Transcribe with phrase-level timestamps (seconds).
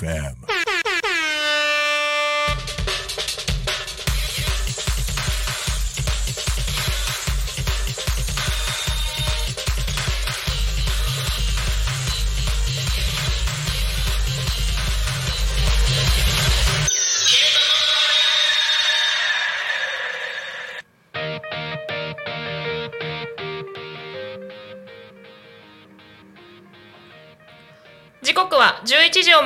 [0.00, 0.49] FM.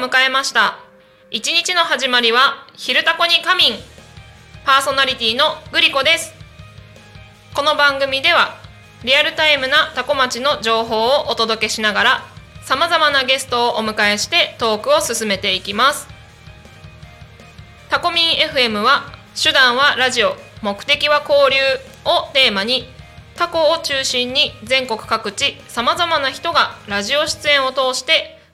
[0.05, 0.77] 迎えました。
[1.31, 3.79] 一日の始まりは「昼タコに仮眠」
[4.67, 6.35] パーソナリティのグリコです。
[7.55, 8.55] この番組では
[9.03, 12.25] リアルタイムなタコ町の情報をお届けしながら
[12.63, 16.07] さまざまなゲストをお迎えしてトークを進めていきます。
[17.89, 19.05] タコミン FM は
[19.41, 21.63] 手段はラジオ目的は交流
[22.05, 22.93] をテーマに
[23.37, 28.34] タコを中心に全国各地さまざまな人がラジオ出演を通して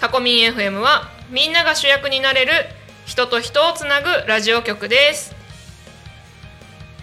[0.00, 2.52] タコミン FM はみんなが主役になれる
[3.04, 5.34] 人と人をつなぐラジオ局です。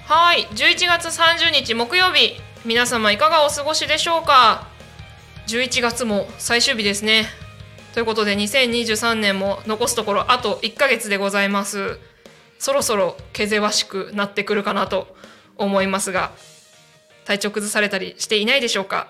[0.07, 4.67] はい11月30日木曜日皆様いかがお過ごしでしょうか
[5.47, 7.27] ？11月も最終日ですね。
[7.93, 11.99] ということで2023年も残すところあと1ヶ月でございます。
[12.57, 15.15] そろそろ気ぜわしくなってくるかなと
[15.55, 16.31] 思いますが
[17.25, 19.07] 体調崩されたりしていないでしょうか？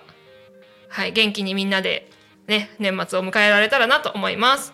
[0.90, 2.10] はい元気にみんなで
[2.48, 4.72] ね年末を迎えられたらなと思います。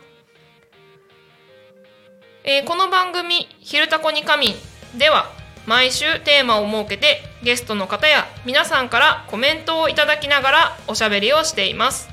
[2.45, 4.57] えーこの番組「昼タコに仮眠」
[4.97, 5.31] では
[5.67, 12.11] 毎週テーマを設けてゲストの方や皆さんからコメントをいただきながらおしゃべりをしています。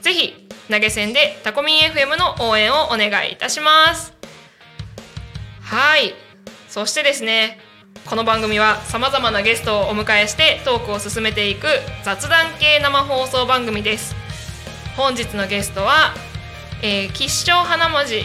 [0.00, 4.12] ぜひ投げ銭でタコミン FM の応援をお願いいたします。
[5.62, 6.14] はい。
[6.68, 7.60] そしてですね
[8.06, 11.68] この番組はさまざまなゲストをお迎えしてトークを進めていく
[12.02, 14.16] 雑談系生放送番組です。
[14.96, 16.12] 本日のゲストは、
[16.82, 18.24] えー、吉祥花文字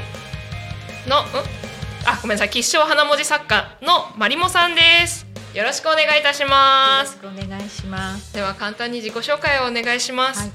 [1.07, 1.64] のん？
[2.07, 2.49] あごめんなさい。
[2.51, 5.25] 吉祥花文字作家のまりもさんです。
[5.55, 7.17] よろしくお願いいたします。
[7.23, 8.31] お願いします。
[8.33, 10.51] では簡単に自己紹介をお願いします、はい、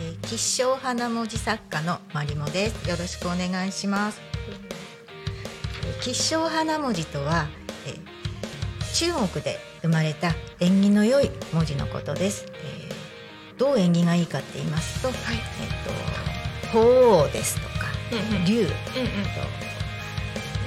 [0.00, 2.88] えー、吉祥花文字作家のまりもです。
[2.88, 4.20] よろしくお願いします。
[4.50, 7.46] えー吉祥花文字とは、
[7.86, 8.16] えー
[8.94, 12.46] 中国で生まれた縁起の良い文字のことです。
[12.54, 15.16] えーどう縁起がいいかって言いますと、はい。
[15.26, 18.44] えっ、と鳳凰ですとかうんうん。
[18.46, 18.68] 竜、うんうん。
[18.68, 19.65] と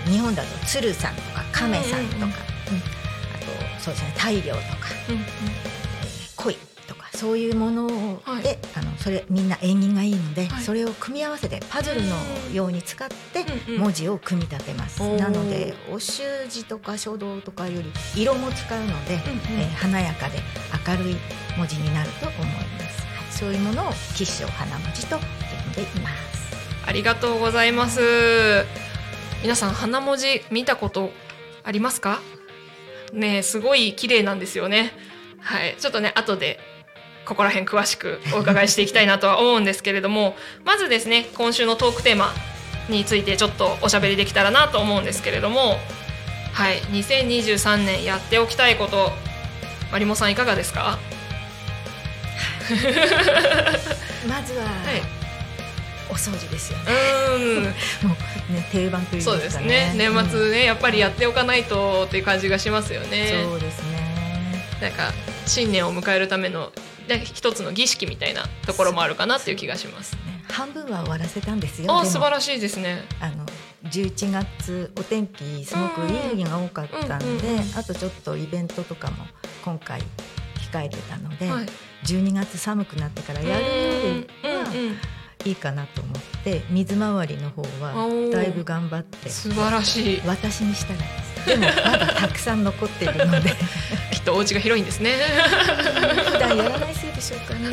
[0.06, 2.30] 日本だと鶴さんとか亀さんとか、うんうんうん。
[2.30, 2.34] うん
[3.36, 5.22] あとそうですね太陽とかうんうん。
[5.22, 5.30] えー
[6.36, 6.56] 恋
[6.88, 8.44] とかそういうものをはい。
[8.44, 10.64] で、あのそれみんな縁起がいいので、はい。
[10.64, 12.16] それを組み合わせてパズルの
[12.54, 13.82] ように使ってうんうん。
[13.82, 15.04] 文字を組み立てます。
[15.04, 15.20] おー。
[15.20, 19.62] なのでお習字とか書道とかより色も使うので、うんうん。
[19.62, 20.40] えー華やかで
[20.88, 21.16] 明るい
[21.58, 23.02] 文字になると思います。
[23.02, 23.32] はい。
[23.32, 26.40] そういうものを吉祥花文字と呼んでいます。
[26.88, 28.00] ありがとうございます
[29.42, 31.12] 皆さん花文字見たこと
[31.64, 32.20] ありますか？
[33.14, 34.92] ねえすごい綺麗なんですよね。
[35.42, 35.76] はい。
[35.80, 36.60] ちょっとね後で
[37.26, 42.34] ここら辺詳しくお伺いしていきたいなとは思うんですけれども まずですね今週のトークテーマ
[42.90, 45.80] についてちょっとおしゃべりできたらなと思うんですけれども
[46.54, 46.80] はい。
[46.92, 49.12] 2023年やっておきたいこと
[49.92, 51.00] まりもさんいかがですか？
[54.28, 55.19] まずは、はい
[56.10, 56.92] お掃除ですよね。
[57.36, 57.64] うん。
[58.10, 58.16] も
[58.50, 59.94] うね定番というかそうですね。
[59.96, 64.66] 年末ねやっぱりやっておかないとっていう感じがしますよね、そうですね。
[64.82, 65.14] なんか
[65.46, 66.72] 新年を迎えるための
[67.08, 70.14] ね一つの儀式みたいなところもあるかなっていう気がします。
[70.14, 72.00] ね半分は終わらせたんですよ。
[72.00, 73.06] あ素晴らしいですね。
[73.20, 73.46] あの
[73.86, 79.26] 11月お天気すごくいい日が多かったんで、うんうんうんあとちょっとイベントとかも
[79.64, 80.02] 今回
[80.72, 81.66] 控えてたので、はい。
[82.06, 83.70] 12月寒くなってからやるよ
[84.42, 84.98] りはうんうん
[85.46, 87.94] いいかなと思って水回りの方は
[88.32, 90.22] だいぶ頑張って素晴らしい。
[90.26, 91.00] 私にしたら
[91.46, 93.54] でもまだたくさん残っているので。
[94.20, 95.16] きっとお家が広いんですね。
[96.32, 97.70] 普段やらないせいでしょうかね、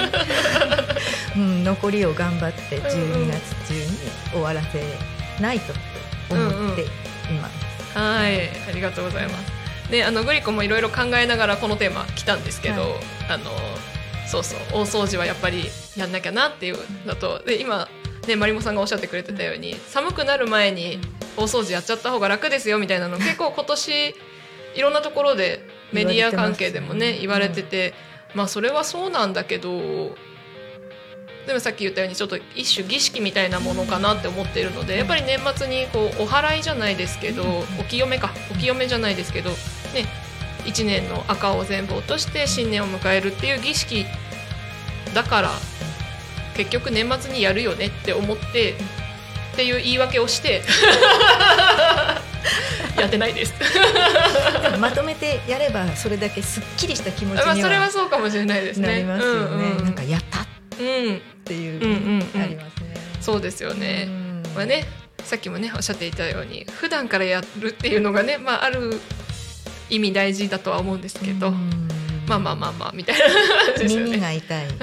[1.34, 3.80] うん、残りを頑張って12月中に
[4.30, 4.80] 終わらせ
[5.42, 6.86] ないとと思ってい
[7.40, 7.50] ま
[7.92, 7.98] す。
[7.98, 8.48] はい。
[8.68, 9.90] ありがとうございます。
[9.90, 12.90] であのグリコもいろいろ考えながらこのテーマ来たんですけど、はい。
[13.28, 13.50] あの
[14.26, 15.64] そうそう大掃除はやっぱり
[15.96, 16.76] やんなきゃなっていう
[17.06, 17.88] のとで今
[18.26, 20.98] ねマリモさんがおっしゃってくれてたように寒くなる前に
[21.36, 24.14] 大掃除やっちゃった方が楽ですよみたいなの結構今年
[24.74, 25.60] いろんなところで
[25.92, 27.94] メディア関係でもね言言われててて
[28.34, 30.14] まあそれはそうなんだけど
[31.46, 37.44] でもさっき言ったようにちょっと一種儀式みたいなものかなって思っているのでやっぱり年末にこうお祓いじゃないですけど
[37.80, 39.56] お清めかお清めじゃないですけどね
[40.66, 44.04] 1年の赤を全部落として新年を迎えるっていう儀式
[45.14, 45.50] だから
[46.56, 48.74] 結局年末にやるよねって思って
[49.52, 50.62] っていう言い訳をして
[52.98, 53.54] やってないです。
[54.80, 58.88] まとめてやればそれだけすっきりした気持ちまあにはそれはそうかもしれないですね。
[58.88, 59.40] なりますよね。
[59.40, 60.46] うんうんなんかやったっ
[60.78, 62.94] うん、ていう、うんうんうんありますね。
[63.20, 64.04] そうですよね。
[64.06, 64.84] うんまあね、
[65.24, 69.00] さっきもねおっしゃっていたように普段からやるっていうのがね、まあ、ある
[69.90, 71.88] 意味大事だとは思うんですけど、うん
[72.26, 73.34] まあまあまあまあみたいな感
[73.76, 74.18] じですよ耳ね。
[74.18, 74.66] が痛い。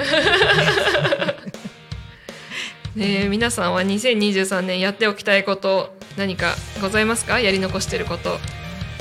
[2.95, 7.39] ねえ皆さんは2023年やっておきたいこと何かございますか？
[7.39, 8.39] やり残してること。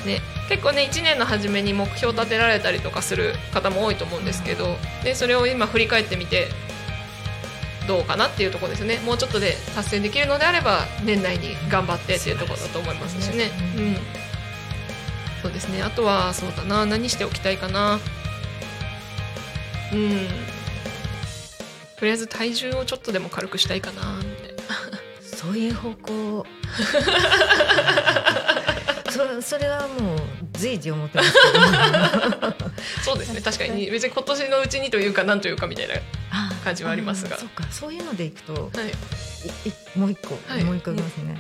[0.07, 6.49] ね、結構ね1年の初めに目標立てられたりとかする方も多いと思うんですけどでそれを今振り返ってみて
[7.87, 13.53] どうかなっていうところですねもうちょっとで達成できるのであれば年内に頑張ってっていうところだと思いますしね。
[13.77, 13.97] うんうん
[15.43, 15.83] そうですね。
[15.83, 16.87] あとはそうだな。
[16.87, 17.99] 何しておきたいかな。
[19.93, 20.29] うん。
[21.99, 24.63] とりあえず体重をちょっとでも軽くしたいかなみたいな。
[25.21, 26.47] そういう方向。
[29.11, 30.19] そそれはもう
[30.53, 31.35] 随時思ってます。
[33.05, 33.41] そうですね。
[33.41, 33.91] 確かに。
[33.91, 35.95] 別に今年のうちにというかなんというかみたいな
[36.31, 37.35] あ感じはありますが。
[37.35, 37.65] あそうか。
[37.71, 38.87] そういうのでいくとはい。
[39.69, 40.63] いいもう一個はい。
[40.63, 41.37] 思い浮かびますね。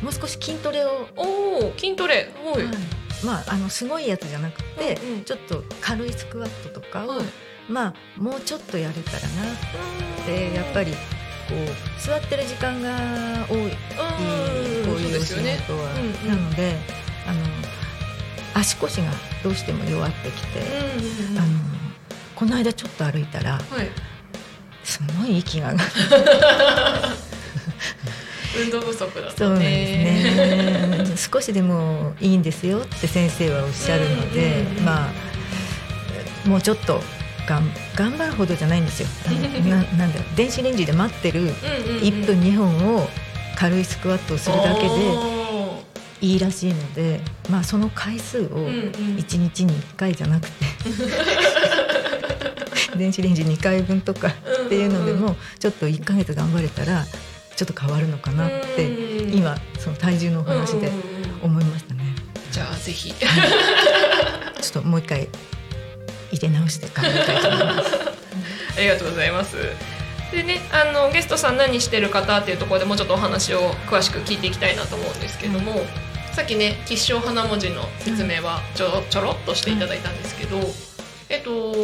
[0.00, 1.08] もう少し筋トレを。
[1.16, 2.32] おお筋トレ。
[2.42, 5.24] おい、はいまああのすごいやつじゃなくて、うんうん。
[5.24, 7.24] ちょっと軽いスクワットとかを、はい。
[7.68, 10.98] まあもうちょっとやれたらなってやっぱりこ
[11.54, 13.70] う座ってる時間が多いうん。
[13.70, 13.76] こ
[14.96, 16.42] ういうお仕事は、うんうん。
[16.42, 16.76] なので
[17.26, 17.40] あの
[18.54, 19.10] 足腰が
[19.42, 21.38] どうしても弱ってきて、うんうんうん。
[21.38, 21.48] あの
[22.36, 23.88] この間ちょっと歩いたらはい。
[24.84, 25.90] すごい息が上がる
[28.56, 29.60] 運動不足だとね。
[29.60, 31.04] ね。
[31.16, 34.84] 少しでもいいんですよって先生はおっしゃるので、うんうんうん。
[34.84, 37.00] まあもうちょっと
[37.46, 39.08] がん頑張るほどじゃないんですよ。
[39.68, 41.56] ななんだろう電子レンジで待ってるうんうんうん。
[42.02, 43.08] 1分2分を
[43.56, 44.88] 軽いスクワットをするだけで
[46.20, 47.20] いいらしいので、
[47.50, 48.72] まあ、その回数をうんうん。
[49.18, 50.64] 1日に1回じゃなくて
[52.96, 57.04] 電子レンジ2回分とかっていうのでもちょっと1ヶ月頑張れたら
[57.56, 62.00] ちょっと変わるのかなってうん今その体重のお話でうんうんうん思いましたね。
[62.50, 65.28] じゃあぜひ ちょっともう一回
[66.30, 67.90] 入れ直して頑張りたいと思います。
[68.76, 69.56] ありがとうございます。
[70.32, 75.84] でね、あのゲストさん何してる方っていうところでもうちょっとお話を詳しく聞いていきたいなと思うんですけども、
[76.32, 80.58] さっきね吉祥花文字の説明はちょちょろっとしていただいたんですけど、
[81.28, 81.76] えっと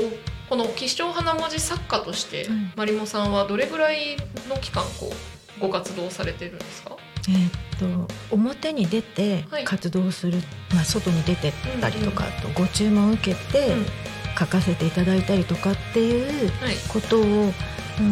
[0.49, 4.17] この吉祥花文字作家として、うんマリモさんはどれぐらい
[4.49, 6.97] の期間こうご活動されてるんですか？
[7.29, 9.65] えーっと表に出てはい。
[9.65, 10.39] 活動する、
[10.75, 13.87] まあ、外に出てったりとか、あとご注文を受けてうん。
[14.39, 16.77] 書かせていただいたりとかっていうはい。
[16.89, 18.03] ことをうー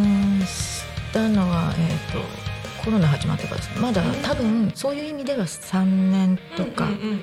[0.42, 2.48] んしたのは、えーっと
[2.84, 4.14] コロナ始まってからですまだうん。
[4.22, 7.20] 多分そういう意味では3年とかうんうんうん。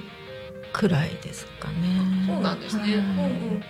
[0.74, 1.76] くらいですかね。
[2.28, 2.92] そうなんですね、はい。
[2.94, 3.02] うんう
[3.58, 3.64] ん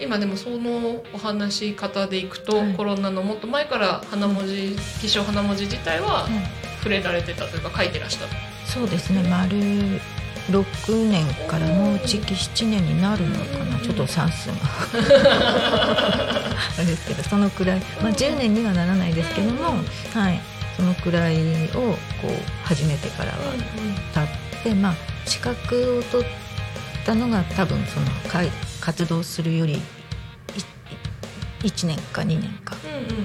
[0.00, 2.74] 今でもそのお話し方でいくと、はい。
[2.74, 6.32] コロナのもっと前から花文字吉祥花文字自体ははい
[6.82, 8.26] 触れられてたというか書いてらした。
[8.66, 9.22] そうですね。
[9.30, 9.56] 丸
[10.50, 13.82] 6年からもうじき7年になるのかな、うん。
[13.82, 14.54] ちょっと算数が。
[16.74, 19.76] あれですけどそのくらい、まあ、10年にはならないですけども、
[20.12, 20.40] はい、
[20.76, 21.36] そのくらい
[21.68, 22.30] をこう
[22.64, 23.38] 始めてからは
[24.14, 24.20] 経
[24.60, 24.94] って、まあ、
[25.24, 26.26] 資格を取っ
[27.04, 28.06] たのが多分その
[28.80, 29.80] 活動するより
[31.60, 32.76] 1年か2年か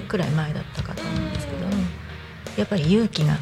[0.08, 1.58] くらい前だったかと思うんですけど、
[2.56, 3.36] やっぱり勇気が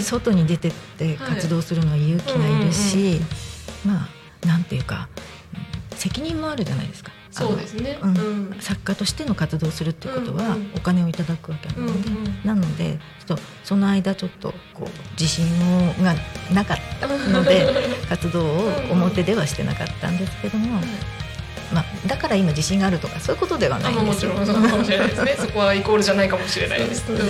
[0.00, 3.20] 外に出てって活動するのは勇気がいるし、
[3.84, 4.08] ま
[4.42, 5.08] あなんていうか
[5.92, 7.10] うん責任もあるじゃないですか。
[7.46, 8.16] そうですね、うん。
[8.16, 8.20] う
[8.56, 8.56] ん。
[8.60, 10.52] 作家としての活動をするってことはうん。
[10.52, 12.10] うんお金をいただくわけなので、
[12.44, 16.14] なのでちょっとその間ちょっとこう自信をが
[16.52, 17.66] なかったので
[18.08, 20.80] 活動を表ではしてなかったんですけども、
[21.72, 24.32] まあ、だから今自信があるとかそういうことではないんですよ。
[24.32, 25.34] ろんそうかもしれないですね。
[25.38, 27.06] そこはイコールじゃないかもしれないです。
[27.06, 27.22] そうで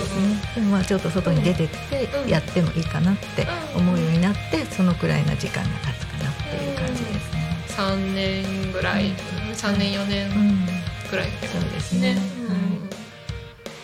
[0.61, 2.29] もまあちょっと外に出てってうん。
[2.29, 7.65] やってもいいかなって思うようになってそのくらいの時間が経つかなっていう感じですね。
[7.69, 10.65] 3年ぐらい、うん3年4う年ん、
[11.11, 12.17] ぐらいですね。
[12.49, 12.89] うん。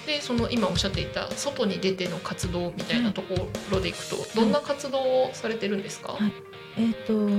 [0.05, 6.32] でその今おっしゃっていた外に出ての活動みたいなところでいくと、どんな活動をされてるんですか、はい。
[6.77, 7.29] えっ、と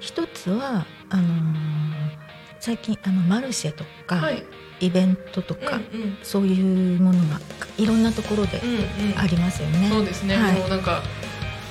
[0.00, 2.18] 一つはあのー
[2.60, 4.42] 最近あのマルシェとか、はい、
[4.80, 6.18] イベントとか、うんうん。
[6.24, 7.38] そういうものが
[7.76, 9.18] いろんなところでうんうん。
[9.18, 9.88] ありますよね。
[9.88, 10.58] そうですね、はい。
[10.58, 11.02] もうなんか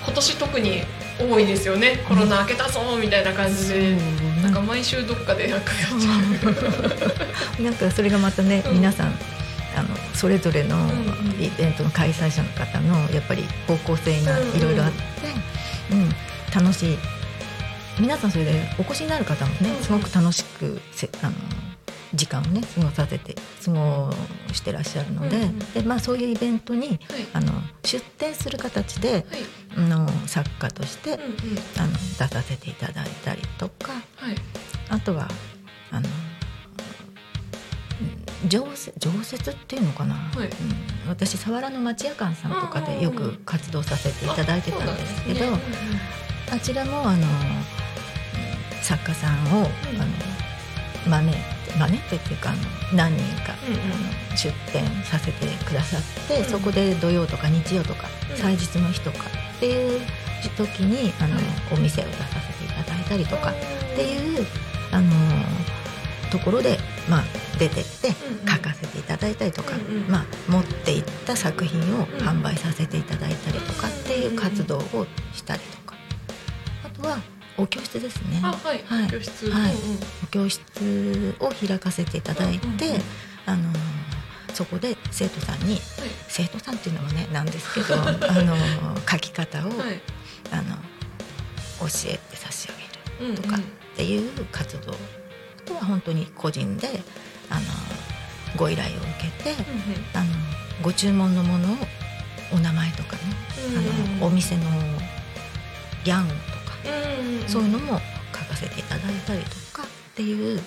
[0.05, 0.83] 今年特に
[1.19, 2.03] 多いですよね。
[2.07, 4.05] コロナ明けたぞみたいな感じで、そ
[4.39, 8.73] うなんか毎週どっかでなんかやっちゃなんかそれがまたね、うん。
[8.75, 9.07] 皆さん
[9.75, 10.97] あのそれぞれのんうん。
[11.43, 14.97] イベントの開催者の方のやっぱり方向性がいろいろあって、
[15.91, 16.09] うん。
[16.53, 16.97] 楽しい。
[17.99, 19.83] 皆さんそれでお越しになる方もねうん。
[19.83, 21.33] すごく楽しくせあの
[22.13, 24.11] 時間をね過ごさせて過ご
[24.53, 25.59] してらっしゃるので,、うんうん。
[25.59, 27.27] でまあ、そういうイベントにうはい。
[27.33, 27.51] あの
[27.83, 29.23] 出展する形ではい。
[29.77, 31.29] あの作家として、うんうん。
[31.77, 34.35] あの出させていただいたりとかはい。
[34.89, 35.27] あとは
[35.91, 36.07] あの
[38.01, 40.47] うん常設常設っていうのかな、はい。
[40.47, 40.51] うん。
[41.09, 45.81] 私佐原の町屋館さんとかでよく活動させていただいてたんですけどあ,、あそうなんです
[46.53, 46.59] ね。
[46.61, 47.17] ちらもあのうん
[48.81, 49.65] 作家さんを、うん。
[50.01, 50.11] あの
[51.09, 52.59] 招いて招いてっていうかあの
[52.93, 53.81] 何人か、うんうん。
[53.81, 53.85] あ
[54.31, 58.37] の出展させてくださって、うんそこで土曜とか日曜とか、うん。
[58.37, 59.25] 祭日の日とか
[59.57, 60.01] っていう
[60.55, 61.43] 時にあの、はい
[61.73, 63.53] お店を出させていただいたりとかっ
[63.95, 64.45] てういう
[64.91, 65.11] あの
[66.31, 66.77] ところで、
[67.09, 67.23] まあ、
[67.59, 68.11] 出てって
[68.49, 70.07] 書かせていただいたりとか、うんうん。
[70.09, 75.95] まあ、持っていった作品を販売させていただいたりとかっていう活動をしたりとか。
[76.83, 77.17] あとは
[77.57, 78.39] お教室ですね。
[78.43, 79.09] あはい、はい。
[79.09, 79.73] 教室、はい。
[79.73, 79.99] うんうん。
[80.23, 82.95] お教室を開かせていただいて、うんうん。
[82.95, 83.01] うん
[83.45, 83.71] あの
[84.53, 85.81] そこで生徒さんにはい。
[86.27, 88.55] 生徒さんっていうのもねなんですけど あの
[89.09, 90.01] 書き方を、はい。
[90.51, 90.75] あの
[91.79, 92.73] 教えて差し上
[93.23, 93.41] げるうんうん。
[93.41, 93.59] とかっ
[93.95, 94.95] ていう活動あ
[95.65, 97.01] とは本当に個人で
[97.49, 97.61] あの
[98.55, 99.55] ご依頼を受けて
[100.13, 100.25] あの
[100.81, 101.77] ご注文のものを
[102.51, 103.21] お名前とかね、
[104.19, 104.63] あのお店の
[106.03, 106.39] ギャンとか、
[107.47, 107.99] そういうのも
[108.33, 110.59] 書かせていただいたりとかっていう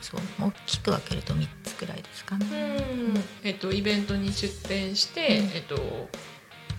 [0.00, 2.46] そう大きく分けると3つくらいですかね。
[2.92, 5.50] うんえっとイベントに出店して、うん。
[5.54, 6.08] えっと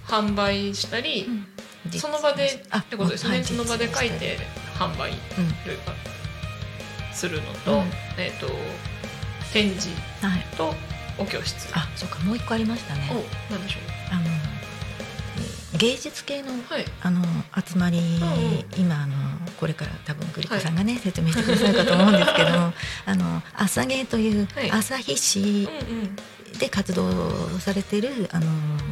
[0.05, 1.91] 販売したり、うん。
[1.91, 4.37] その場であってことですね、はいその場で書い実て。
[4.73, 5.17] 販売うん
[5.63, 5.93] というか
[7.13, 7.83] するのと、うん。
[8.17, 8.47] えっと
[9.53, 9.89] 展示
[10.21, 10.73] はい、と
[11.19, 11.69] お教室。
[11.73, 13.09] あそうかもう一個ありましたね。
[13.11, 13.79] おなんでしょ
[14.11, 14.52] あの
[15.77, 16.49] 芸術系の
[17.01, 17.21] あの
[17.65, 18.21] 集まり、ん
[18.77, 19.13] 今あの
[19.59, 22.73] これから多分グリコさんがね、説明してくださるかと思うんですけども
[23.05, 24.71] あの朝芸というはい。
[24.71, 25.69] 旭市
[26.59, 28.45] で活動されてるあの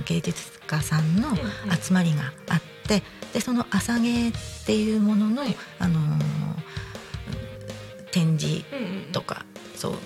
[0.06, 1.38] 芸術家さんの
[1.82, 4.32] 集まりがあってでその朝芸っ
[4.66, 5.56] ていうものの、はい。
[5.80, 6.00] あの
[8.12, 8.64] 展示
[9.12, 9.46] とか
[9.76, 10.00] そういう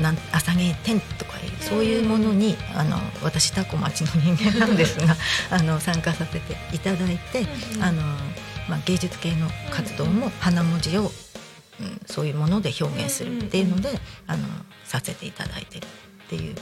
[0.00, 5.16] なん朝芸展とかいうそういうものに、あの私タコ町の人間なんですが
[5.50, 7.46] あの参加させていただいて、
[7.80, 8.02] あの
[8.68, 11.10] まあ、芸術系の活動も花文字を
[11.78, 13.90] うん、そういうもので表現するっていうので、
[14.26, 14.46] あの
[14.84, 16.54] させていただいてるっていう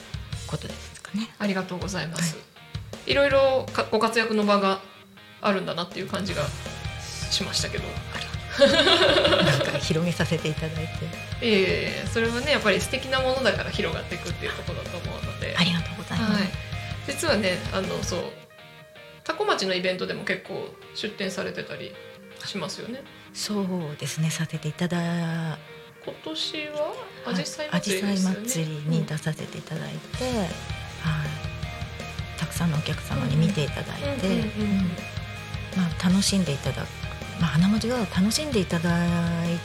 [0.46, 1.30] ことですかね。
[1.38, 2.36] ありがとうございます。
[3.06, 3.14] い。
[3.14, 4.80] ろいろかご活躍の場が
[5.40, 6.42] あるんだなっていう感じが
[7.30, 7.84] しましたけど。
[8.58, 11.08] なんか広げさせていただいて
[11.40, 15.54] ええそれはねやっぱり素敵なものだから広がっていくっていうところだと思うので。
[15.58, 16.42] ありがとうございます。
[16.42, 16.50] はい、
[17.06, 18.20] 実はねあのそう
[19.24, 21.94] 多古町のイベントでも結構出店されてたり
[22.44, 23.02] しますよね。
[23.32, 25.58] そうですねさせていただ
[26.04, 26.94] 今年は
[27.26, 28.16] アジサイ祭りね。
[28.16, 30.48] 祭りに出させていただいて、はい、
[32.38, 35.14] たくさんのお客様に見ていただいて、うんうんうんうんうん
[35.76, 36.86] まあ、楽しんでいただく、
[37.40, 38.90] まあ、花文字が楽しんでいただ
[39.46, 39.58] い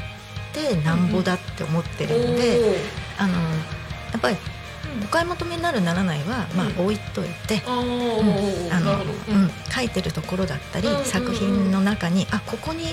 [0.53, 2.59] てなんぼだって思ってるので、
[3.19, 4.37] おーあのやっぱり
[5.03, 7.61] お買い求めになるならないは、まあうん、置いといて。
[7.65, 9.03] あの。
[9.29, 11.05] うん、書いてるところだったり、うんうんうん。
[11.05, 12.85] 作品の中にあここに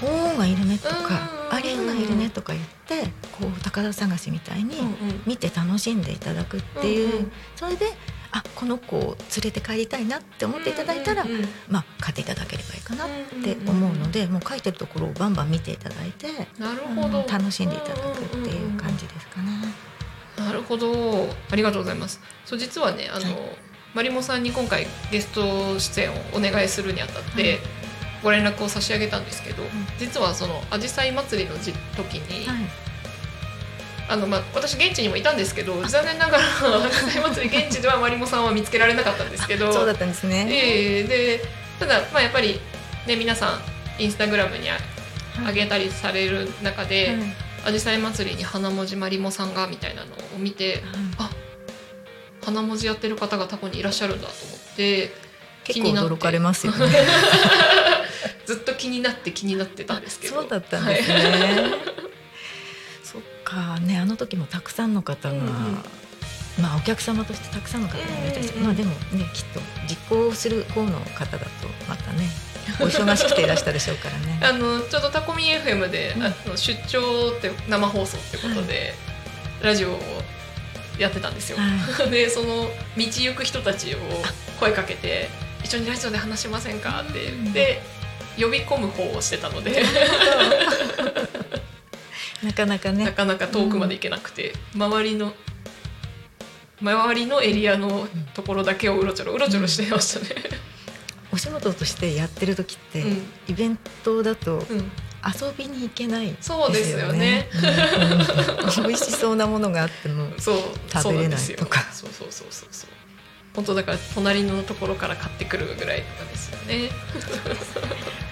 [0.00, 3.04] 鳳凰がいるねとか、うんうんうんアリウムがいるねとか言って
[3.40, 5.22] こう宝探しみたいにうんうん。
[5.26, 7.32] 見て楽しんでいただくっていう、うんうん。
[7.56, 7.86] それで
[8.30, 13.08] あこの子を連れて帰りたいなって思っていただいたら、うんうんうんまあ買っていただければいいかなっ
[13.42, 17.20] て思うので、もう書いてるところをバンバン見ていただいて、なるほど。
[17.20, 19.50] うん楽しんでいただくっていう感じですかね。
[20.36, 21.28] なるほど。
[21.50, 22.20] ありがとうございます。
[22.44, 23.36] そう実はねあの、はい。
[23.94, 27.58] マリモさんに今回ゲスト出演をお願いするにあたって、はい。
[28.22, 29.66] ご連絡を差し上げたんですけど、ん。
[29.98, 32.87] 実はそのアジサイ祭りのじ時に、はい
[34.08, 39.70] あのまあ、私現地にもいたんですけど残念ながらアジサイ祭り現地ではマリモさんは見つけられなかったんですけど。
[39.72, 40.46] そうだったんですね。
[40.50, 41.44] ええで
[41.78, 42.58] ただ、まあ、やっぱり、
[43.06, 43.50] ね、皆さ
[43.98, 44.78] んインスタグラムにあ
[45.46, 47.16] 上げたりされる中で、はい。
[47.66, 50.82] アジサイ祭りに花文字マリモさんがみたいなのを見て
[51.18, 51.30] あ
[52.42, 55.12] 花文字やってる方がタコにいらっしゃるんだと思って
[55.64, 56.86] 結構驚かれますよね。
[58.46, 60.40] ずっと気になって気になってたんですけど。
[60.40, 61.98] そうだったんですね。
[63.12, 63.80] そっか。
[63.80, 65.48] ねあの時もたくさんの方が、うんうん。
[66.60, 68.64] まあお客様としてたくさんの方がいたし、うんうんうん。
[68.66, 71.48] まあでもねきっと実行する方の方だと
[71.88, 72.28] またね
[72.80, 74.40] お忙しくていらしたでしょうからね。
[74.44, 76.24] あのちょうどタコミ FM で、うん。
[76.24, 78.94] あの出張って生放送ってことで、
[79.62, 80.00] ラジオを
[80.98, 81.58] やってたんですよ。
[81.58, 83.98] は でその道行く人たちを
[84.60, 85.30] 声かけて
[85.64, 87.80] 「一緒にラジオで話しませんか?」って言って、
[88.38, 89.82] 呼び込む方をしてたので
[92.42, 95.32] なかなかなねかなか遠くまで行けなくて、周りの
[96.80, 100.42] 周りのエリアのところだけをうろちょろうろちょろしてましたね。
[101.32, 103.22] お仕事としてやってる時って、うん。
[103.48, 104.90] イベントだとうん。
[105.24, 107.48] 遊びに行けないですそうですよね。
[108.78, 108.84] うん。
[108.84, 111.80] 美味しそうなものがあっても 食べれないとか。
[111.92, 112.90] そうそうそうそうそう。
[113.54, 116.90] 本当だから隣のところから買ってくるぐらいとかですよね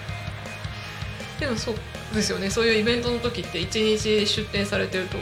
[1.39, 1.75] でもそう
[2.13, 2.49] ですよね。
[2.49, 5.17] そういうイベントの時って一日出店されてると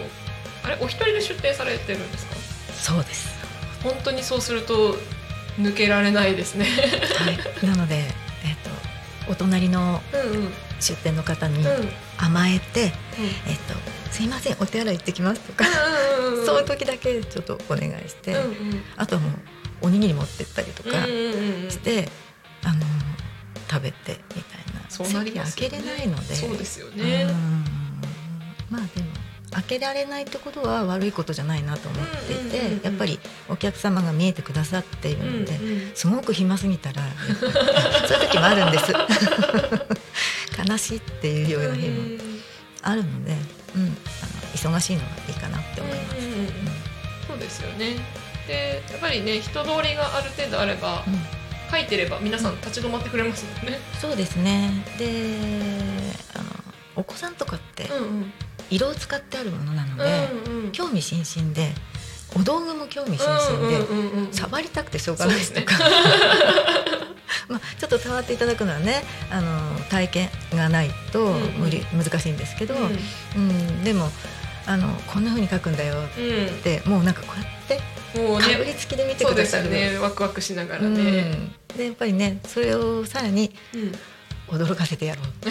[0.63, 0.77] あれ？
[0.81, 2.35] お一人で出店されてるんですか？
[2.73, 3.35] そうです。
[3.83, 4.95] 本当にそうすると
[5.57, 6.65] 抜けられないですね。
[6.65, 8.05] はい、なので、えっ
[9.25, 10.37] と、お隣のうんうん。
[10.37, 11.65] うん出店の方に
[12.17, 15.63] 甘えて、えっと、すいませんお手洗い行ってきますとか、
[16.19, 16.45] うんうん。
[16.45, 18.83] そういう時だけちょっとお願いして、うんうん。
[18.97, 19.31] あとはもう
[19.83, 21.71] おにぎり持ってったりとかうんうんうんうん。
[21.71, 22.09] して、
[22.65, 22.81] あの
[23.71, 25.69] 食べてみたいなそうなりますよね。
[25.69, 27.23] 席開けれないのでそうですよね。
[27.23, 27.65] うん。
[28.69, 29.07] まあでも
[29.51, 33.19] 開けられないってことは悪いことじゃないなと思っていて、うんうんやっぱり
[33.49, 37.01] お客様が見えてくださっているので、うんうんすごく暇すぎたら
[38.07, 38.93] そういう時もあるんです。
[40.67, 42.19] 悲しいっていうような日も
[42.81, 43.31] あるので、
[43.75, 46.17] うん、あの忙しいのはいいかなって思います。
[46.17, 46.47] うんうんうん。
[47.27, 47.97] そうですよね。
[48.47, 51.34] でやっぱりね人通りがある程度あれば、うん
[51.75, 53.79] 書いてれば皆さん立ち止まってくれますもんね。
[53.99, 54.71] そうですね。
[54.97, 55.37] で
[56.33, 56.45] あの
[56.95, 58.33] お子さんとかってうんうん。
[58.71, 60.71] 色を使ってあるものなので、うんうん。
[60.71, 61.71] 興味津々で
[62.35, 65.75] お道具も興味津々で、うんうんうんうん触りたくてしょうがないとか、
[67.47, 71.51] まあちょっと触っていただくのはねあの体験がないとうんうん。
[71.59, 72.77] 無理、難しいんですけど、う
[73.35, 74.09] うんでも
[74.65, 76.09] あのこんな風に書くんだよっん。
[76.63, 77.77] てもうなんかこうやって
[78.15, 79.65] かぶりねつきで見てくださる。
[79.65, 79.97] よね。
[79.99, 81.21] ワクワクしながらうね。
[81.21, 83.91] んでやっぱりねそれをさらにうん。
[84.47, 85.25] 驚かせてやろう。
[85.25, 85.49] っ て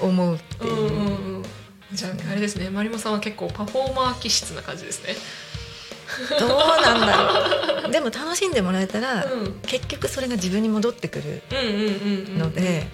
[0.00, 0.72] 思うっていう。
[0.72, 1.44] う、んうんうん。
[1.92, 5.14] じゃああれですねマリモさんは結構パフォーマー気質な感じですね。
[6.38, 7.16] どうなんだ
[7.82, 7.92] ろう。
[7.92, 9.60] でも楽しんでもらえたら、うん。
[9.66, 11.42] 結局それが自分に戻ってくる
[12.36, 12.86] ので、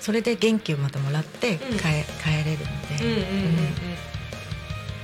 [0.00, 1.78] それで元気をまたもらってうん。
[1.78, 3.24] 帰,、帰れるので、うんうんうんう
[3.66, 3.74] ん。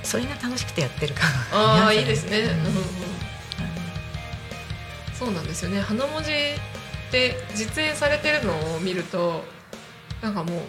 [0.03, 1.57] それが楽しくてやってるから。
[1.59, 2.39] ああいいですね。
[2.39, 3.24] うん
[5.17, 5.79] そうなんですよね。
[5.81, 6.31] 花文字
[7.11, 9.43] で実演されてるのを見ると
[10.21, 10.59] なんかもう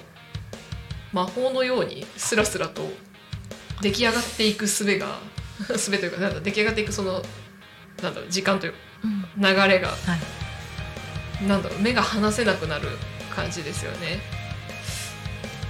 [1.12, 2.82] 魔法のようにスラスラと
[3.82, 5.18] 出来上がっていく術が
[5.72, 7.24] 術というかなんだ出来上がっていくその
[8.02, 9.26] なんだろう時間といううん。
[9.42, 9.94] 流れがは
[11.40, 12.88] い、なんだろう目が離せなくなる
[13.34, 14.20] 感じですよね。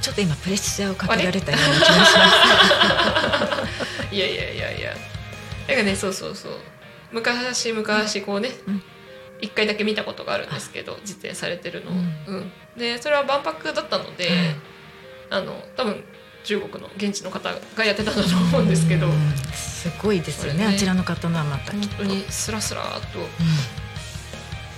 [0.00, 2.06] ちょっと今プレッシャーをかけられたような気がしま
[4.08, 4.14] す。
[4.14, 4.90] いやいやいやいや。
[5.66, 6.52] だからねそうそうそう
[7.16, 8.83] 昔昔こうねうん。
[9.40, 11.90] 一、回だけ見たことがあるんですけど実演されてるの。
[11.90, 12.00] を、うう
[12.40, 12.52] ん。
[12.76, 14.31] でそれは万博だったので、
[15.31, 16.05] あの多分
[16.44, 19.12] 中国の現地の方がやってたんだと思うんですけど、うん。
[19.52, 20.74] すごいですよねね。
[20.74, 21.72] あちらの方のはまた。
[21.72, 23.20] 本当にスラスラと。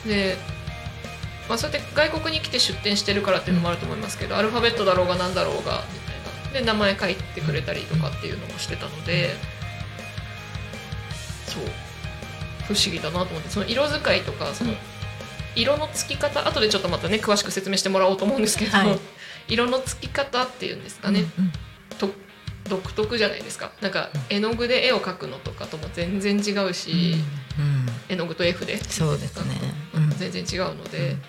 [0.06, 0.36] うで、
[1.48, 6.60] まあ、そうやって外国に来て出店してるからっていうのもあると思いますけど、アルファベットだろうが何だろうがみたいな。
[6.60, 9.34] で名前書いてくれたりとかっていうのもしてたので、
[11.46, 11.64] そう
[12.68, 14.74] 不思議だなと思ってその色使いとかその
[15.56, 18.98] 色のつき方後でちょっとまたね詳しく説明してもらおうと思うんですけど、はい。
[19.48, 21.52] 色のつき方っていうんですかんね、うん
[21.96, 22.10] と
[22.68, 23.72] 独特じゃないですか。
[23.80, 27.16] なんか絵の具で絵を描くのとかとも全然違うし、
[27.58, 27.88] うん。
[28.10, 29.56] 絵の具と絵筆そうですね。
[29.94, 30.10] うん。
[30.10, 31.22] 全然違うので、うん。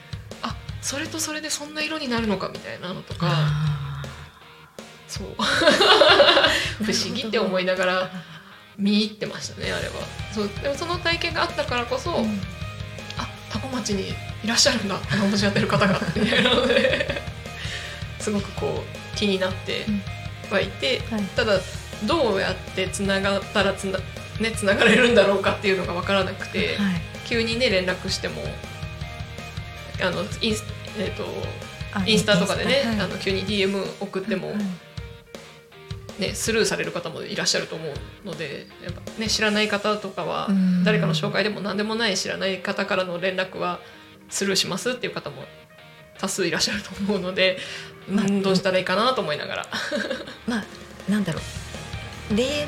[0.43, 4.04] あそれとそれでそんな色になるのかみたいなのとかあ
[5.08, 5.28] そう。
[5.30, 5.34] ー
[6.84, 8.12] 不思議って思いながら
[8.80, 9.94] 見入ってましたねあれは。
[10.34, 12.26] そうでもその体験があったからこそ、うん。
[13.18, 14.10] あ多古町に
[14.44, 17.22] いらっしゃるんだあのお持ちやってる方が みたいなので
[18.20, 19.86] すごくこう気になって
[20.50, 21.24] はいて、はい。
[21.36, 21.60] ただ
[22.06, 24.00] どうやってつながったらつな,、
[24.39, 27.02] ね、つながれるんだろうかっていうのが分からなくて、はい。
[27.28, 28.42] 急にね連絡しても
[30.02, 30.63] あのインス,、
[30.98, 31.26] えー、と
[31.94, 33.00] あインスタとかでね、はい。
[33.02, 34.58] あの急に DM 送っても、はい
[36.19, 40.84] ね、スルーされる方もいらっしゃると思うのでやっぱ、ね、知らない方とかはうん。
[40.84, 43.79] 誰かの紹介でも何でもない知らない方からの連絡は
[44.29, 45.43] スルーしますっていう方も
[46.19, 47.58] 多数いらっしゃると思うので、
[48.10, 49.65] まあうんどうしたらいいかなと思いながら。
[50.45, 50.65] まあ
[51.10, 51.39] なんだろ
[52.32, 52.34] う。
[52.34, 52.67] DM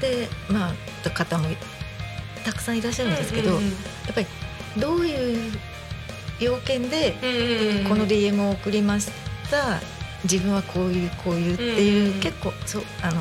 [0.00, 0.74] で、まあ
[1.10, 1.48] 方も
[2.44, 3.58] たくさんいらっしゃるんですけど、や
[4.10, 4.26] っぱり
[4.78, 5.52] どういう
[6.40, 7.12] 要件で
[7.88, 9.10] この DM を送りまし
[9.50, 9.80] た
[10.24, 12.20] 自分はこういうこういうっていう、うん。
[12.20, 13.20] 結構そうあの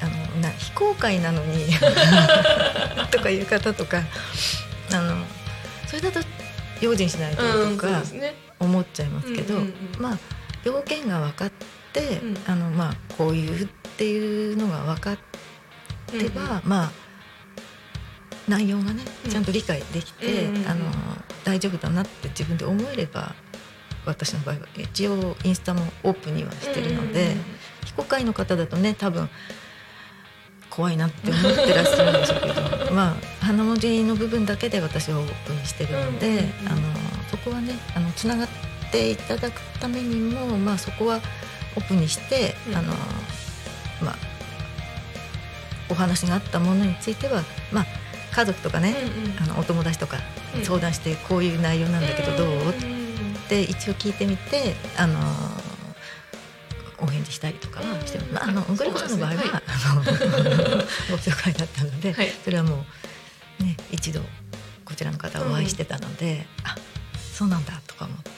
[0.00, 1.66] あのな非公開なのに
[3.10, 4.02] とかいう方とか
[4.92, 5.16] あの
[5.86, 6.20] それだと
[6.80, 8.02] 用心しないとうんとか
[8.60, 10.02] 思っちゃいますけど、うんうんうん。
[10.02, 10.18] まあ
[10.64, 11.52] 要件が分かっ
[11.92, 12.38] て、うん。
[12.46, 15.18] あのまあこういうっていうのが分かっ
[16.06, 16.90] てば、まあ
[18.46, 19.30] 内容がねうん。
[19.30, 20.70] ちゃんと理解できて、うんうんうん。
[20.70, 20.84] あの
[21.44, 23.34] 大丈夫だなって自分で思えれば
[24.08, 27.30] 私の場合は一応インスタもオープンにはしてるので、うん。
[27.32, 27.44] うんうん
[27.88, 29.30] 非公開の方だとね多分
[30.68, 36.80] 怖いなって思ってらっしゃるんでしょうけど まあ花文字の部分だけで私はオープンにしてるので、うんうんうんあの
[37.30, 38.48] そこはねあのつながっ
[38.90, 41.20] ていただくためにも、まあ、そこは
[41.76, 42.76] オープンにして、うん。
[42.76, 42.94] あの
[44.02, 44.16] まあ
[45.90, 47.86] お話があったものについては、まあ、
[48.32, 48.94] 家族とかね、
[49.42, 50.18] あのお友達とか
[50.56, 50.64] うん。
[50.64, 55.18] 相談してこういう内容なんだけどどう、んんって一応聞いてみてあの
[57.00, 60.76] お返事したりとかはしてます、まあ、あのうんグリコさんの場合は、そうなんあの
[61.10, 62.32] ご紹介だったので、はい。
[62.44, 62.84] それはも
[63.60, 64.20] うね一度
[64.84, 66.76] こちらの方お会いしてたので、あ
[67.32, 68.30] そうなんだとか思って、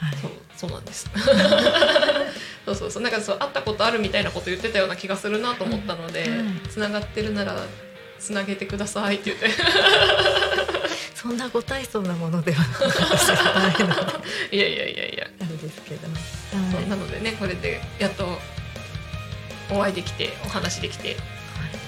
[0.00, 1.08] はい、そうそうなんです。
[2.66, 3.02] そうそうそう。
[3.02, 7.64] なんかそう会ったことあるみたいなこと言ってたような気がするなと思ったのでうんつな、がってるなら
[8.18, 9.48] つなげてくださいって言って
[11.20, 13.94] そんなご大層なものではないの
[14.50, 18.38] でいやいやいやいや、あれですけど、はいなのでねこれでやっと
[19.70, 21.18] お会いできてお話できてはい。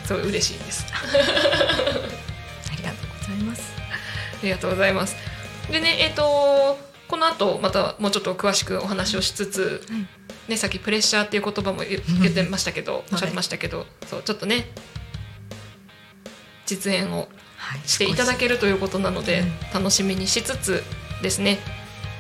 [0.07, 0.85] すごい嬉しいです。
[0.93, 3.73] ありがとうございます。
[3.79, 5.17] ありがとうございます。
[5.71, 10.07] でねえっ、とこの後またもうちょっと詳しくお話をしつつ、はい。
[10.51, 14.71] ね、さっきプレッシャーっていう言葉も言言ってましたけど、 おっしゃってましたけど、そうちょっとね
[16.67, 17.29] 実演をはい、
[17.87, 20.83] していただけるということなので、楽しみにしつつ
[21.23, 21.59] ですね。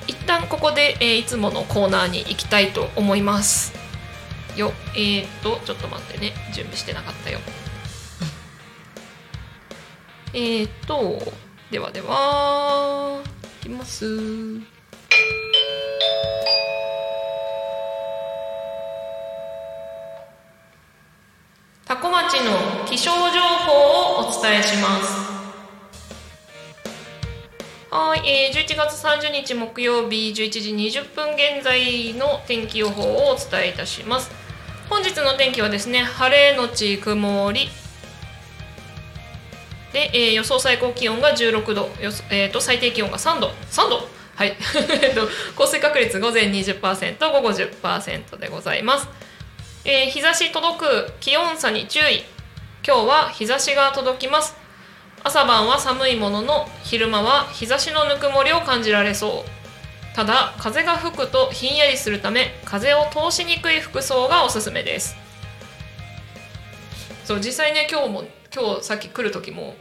[0.06, 3.72] 一旦ここで、えーいつものコーナーに行きたいと思います。
[4.56, 6.32] よえー、っとちょっと待ってね。
[6.52, 7.40] 準備してなかったよ。
[10.34, 11.32] えー、っと
[11.70, 13.22] ではでは
[13.60, 14.72] いきます。
[21.84, 25.31] 多古町の気象情報をお伝えします
[27.94, 34.30] はい、えー、11月30日木曜日11時20分現在の天気予報をお伝えいたします。
[34.88, 37.68] 本日の天気はですね晴れのち曇り。
[39.92, 43.48] で、えー予想最高気温が16度予想、えー、と最低気温が3度。
[43.70, 44.08] 3度？
[44.36, 44.56] はい。
[45.02, 49.08] えっと降水確率午前20%午後10%でございます、
[49.84, 52.24] えー日差し届く気温差に注意。
[52.86, 54.61] 今日は日差しが届きます。
[55.24, 60.16] 朝晩は寒いものの昼間は日差しのぬくもりを感じられそう。
[60.16, 65.16] ただ風が吹くとひんやりするため風を通しにくい服装がおすすめです。
[67.24, 69.76] そう実際ね今日も今日さっき来る時も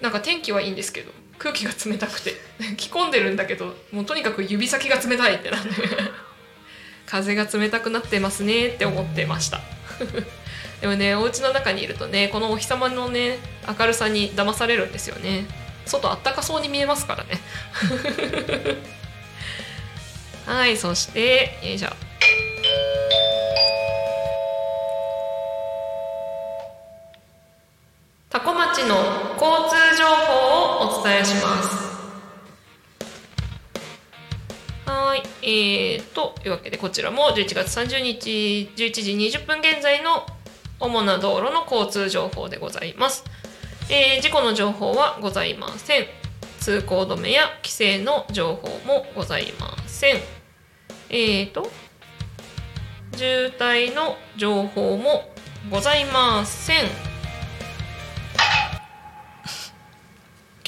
[0.00, 2.32] なんか天気はいいんですけど空気が冷たくて
[2.76, 5.70] 着込んでるんだけどもうとにかく指先が冷たいってなんで
[7.06, 9.60] 風が冷たくなってますねって思ってました。
[10.80, 13.38] でもねお家の中にいるとねこのお日様のね
[13.78, 15.46] 明るさに騙されるんですよね。
[15.86, 17.40] 外あったかそうに見えますからね。
[20.44, 21.88] はいそしてよいしょ。
[28.28, 28.96] 多古町の
[29.40, 31.86] 交通情報をお伝えします。
[34.84, 40.26] はいえーというわけでこちらも11月30日11時20分現在の
[40.78, 43.24] 主な道路の交通情報でございます、
[43.88, 46.06] えー事故の情報はございません。
[46.60, 50.16] 通行止めや規制の情報もございません。
[51.08, 51.70] えっーと
[53.14, 55.30] 渋滞の情報も
[55.70, 56.76] ございません。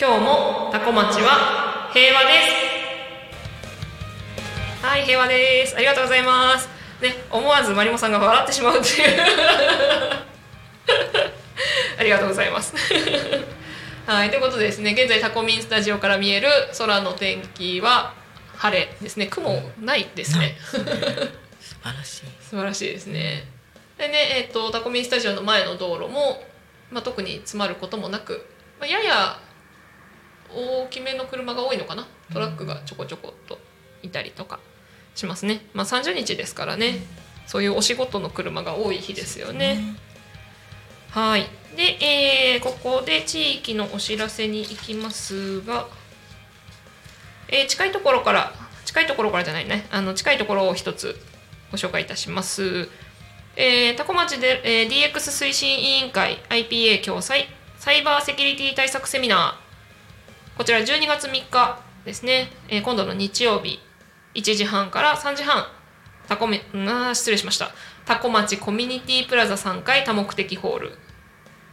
[0.01, 2.29] 今日もタコ町は平和で
[4.81, 4.87] す。
[4.87, 5.75] はい平和です。
[5.75, 6.78] ありがとうございます。
[7.01, 9.19] ね思わずマリモさんが笑ってしまうっていう。
[11.99, 12.75] ありがとうございます。
[14.07, 18.15] はいということでですね現在タコミンスタジオから見える空の天気は
[18.57, 19.27] 晴れですね。
[19.27, 22.23] 雲ないですね、素晴らしい。
[22.41, 23.45] 素晴らしいですね。
[23.97, 26.43] でねえっ、とタコミンスタジオの前の道路も、
[26.91, 28.47] まあ、特に詰まることもなく、
[28.81, 29.39] まあ、やや
[30.51, 32.07] 大きめの車が多いのかな。
[32.33, 33.59] トラックがちょこちょこっと
[34.03, 34.61] いたりとか
[35.19, 35.61] しますね。
[35.75, 36.89] まあ30日ですからね。
[36.89, 37.07] うん
[37.49, 39.81] そういうお仕事の車が多い日ですよね。
[41.11, 41.47] はい。
[41.79, 41.97] で、
[42.55, 45.89] えーここで地域のお知らせに行きますが、
[47.49, 48.53] えー近いところから
[48.85, 49.87] 近いところからじゃないね。
[49.91, 51.17] あの近いところを一つ
[51.73, 52.91] ご紹介いたします。
[53.57, 57.47] えー、多古町で、えー DX 推進委員会 IPA 共催
[57.79, 60.59] サイバーセキュリティ対策セミナー。
[60.59, 63.81] こちら12月3日ですね、えー今度の日曜日。
[64.35, 65.67] 1時半から3時半。
[66.29, 67.71] タコメうんあ失礼しました。
[68.05, 70.99] 多古町コミュニティプラザ3階多目的ホール。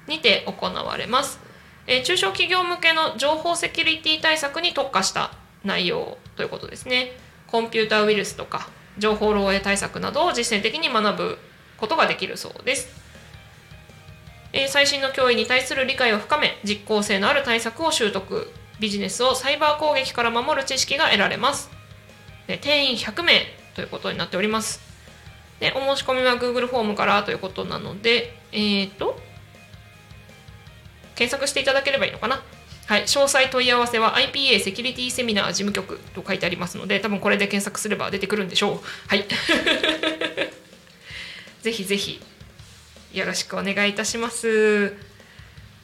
[0.08, 1.40] にて行われます、
[1.88, 5.32] えー中小企業向けの情報セキュリティ対策に特化した
[5.64, 7.12] 内容ということですね。
[7.48, 11.38] コンピューターウイルスとか情報漏洩対策などを実践的に学ぶ
[11.78, 12.88] ことができるそうです、
[14.54, 18.52] えー最新の脅威に対する理解を深め実効性のある対策を習得。
[18.80, 21.72] ビジネスをサイバー攻撃から守る知識が得られます。
[22.48, 23.42] で定員100名
[23.76, 24.80] ということになっております。
[25.60, 29.20] でお申し込みは Google フォームからということなのでえっ、ーと
[31.16, 32.44] 検索していただければいいのかな？
[32.88, 38.80] はい、詳細問い合わせは IPA セキュリティセミナー事務局と書いてありますので多分これで検索すれば出てくるんでしょう。
[39.08, 39.26] はい。
[41.64, 42.22] ぜひぜひ
[43.12, 44.90] よろしくお願いいたします。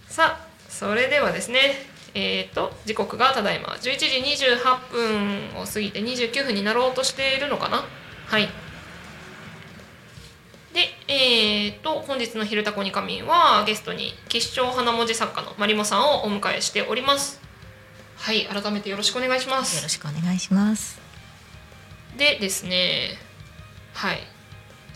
[0.07, 3.69] さあそれではですねえー、と時刻がただいま。
[3.69, 4.05] 11時
[4.45, 7.85] 28分を過ぎて29分になろうとしているのかな？
[8.27, 8.49] はい。
[10.73, 17.41] で、えー、と本日の「昼タコに仮眠」はゲストに吉祥花文字作家のまりもさんをお迎えしております。
[18.17, 20.99] はい改めてよろしくお願いしまよろすしくお願いします。
[22.17, 23.17] でですね
[23.93, 24.21] はい。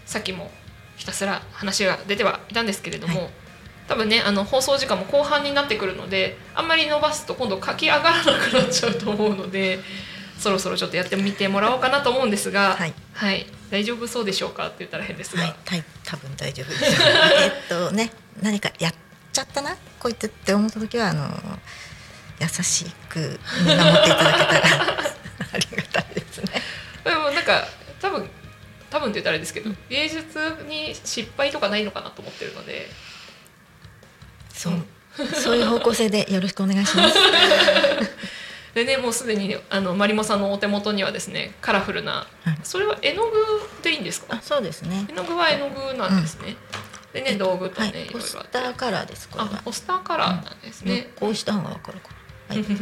[0.06, 0.52] さっきも
[0.96, 3.30] ひたすら話が出てはいたんですけれども、は
[3.88, 9.80] 多分ねあの放送時間も後半になってくるのであんまり伸ばすと今度書き上がらなくなっちゃうと思うので
[10.38, 12.76] そろそろちょっとやってみてもらおうかなと思うんですが、
[13.14, 13.46] はい。
[13.72, 15.84] 大丈夫そうでしょうかって言ったら変ですが、はい、たい。
[16.04, 17.02] 多分大丈夫です。
[17.02, 18.94] えっとね、何かやっ
[19.32, 21.30] ちゃったな、こいつって思った時はあの
[22.40, 24.70] 優しく見守っていただけたら
[25.54, 26.62] ありがたいですね。
[27.04, 27.68] でもなんか
[28.02, 28.30] 多分
[28.90, 32.90] 多分って言ったらあれですけど芸術に失敗とかないのかなと思ってるので
[35.34, 37.16] そう、いう方向性でよろしくお願いします。
[38.74, 42.58] でねもうすでにねあのマリモさんのお手元にはですねカラフルなはい。
[42.64, 43.32] それは絵の具
[43.82, 44.36] でいいんですか？
[44.36, 45.06] あ、そうですね。
[45.10, 45.14] 絵。
[45.14, 46.58] の具は絵の具なんですね、
[47.14, 49.30] でね道具とね、はい、ポスターカラーです。
[49.38, 49.62] あは。
[49.64, 52.10] ポスターカラーなんですね、こうした方がわかるか
[52.50, 52.56] ら。
[52.56, 52.66] はい。
[52.66, 52.78] うん。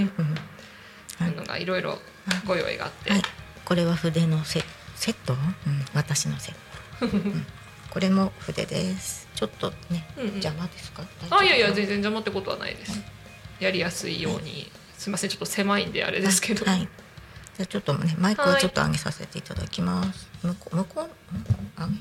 [1.19, 1.99] そういうのがいろいろ
[2.45, 3.21] ご用意があって、はい、
[3.63, 4.63] これは筆のセ
[4.95, 5.35] セット、う
[5.69, 6.55] ん、私のセッ
[6.99, 7.45] ト、うん。
[7.91, 11.03] これも筆ですちょっとね、うんうん邪魔ですか？
[11.29, 13.01] あいやいや全然然邪魔ってことはないです、
[13.59, 16.79] やりやすいようにすみませんちょっと狭いんであれですけど、はい。
[16.79, 20.29] じゃあちょっとねマイクをちょっと上げさせていただきます。
[20.41, 21.09] 向こう向こう
[21.81, 21.93] 上げ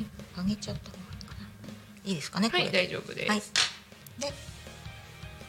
[0.43, 1.03] 上げちゃった方が
[2.05, 2.11] いい。
[2.11, 2.49] いいですかね。
[2.49, 3.29] こはいれ大丈夫です。
[3.31, 3.43] はい。
[4.19, 4.27] で、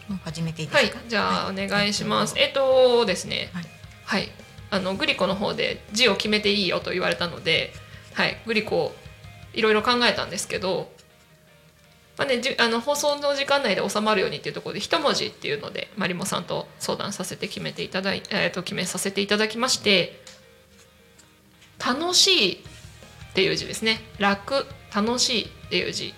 [0.09, 2.33] もう始めていいではいすか。、じゃあお願いします。
[2.33, 3.65] はいえっとですね、はい
[4.05, 4.29] はい、
[4.71, 7.71] あのグリコの方で字を決めていいよと言われたので、
[8.13, 8.93] はい、グリコ
[9.53, 10.91] いろいろ考えたんですけど、
[12.17, 20.21] まあね、じあの放送の時間内で収まるようにっていうところで一文字っていうのでマリモさんと相談させて決めていただい、えー、と決めさせていただきまして、
[21.83, 22.57] 楽しいっ
[23.33, 23.99] ていう字ですね。
[24.19, 26.13] 楽楽しいっていう字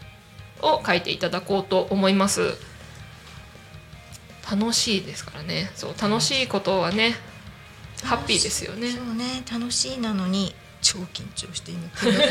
[0.61, 2.55] を書いていただこうと思います。
[4.49, 7.15] 楽しいですからねそう楽しいことはね
[8.03, 12.21] ハッピーですよねそうね楽しいなのに超緊張して今手が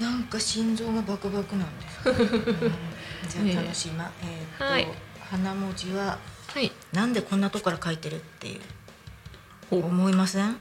[0.00, 2.16] なんか心臓がバクバクなんです、 うん。
[3.44, 3.90] じゃあ楽しい。
[3.92, 4.88] ま、えーっと、はい。
[5.20, 6.18] 花文字は
[6.54, 8.60] はい、なんでこんなとこから書いてるっていう。
[9.70, 9.76] お。
[9.76, 10.56] 思いません？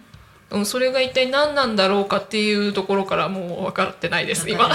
[0.52, 4.56] うん、それが一体何なんだろうかっていうところからもう分かってないですね。
[4.56, 4.68] は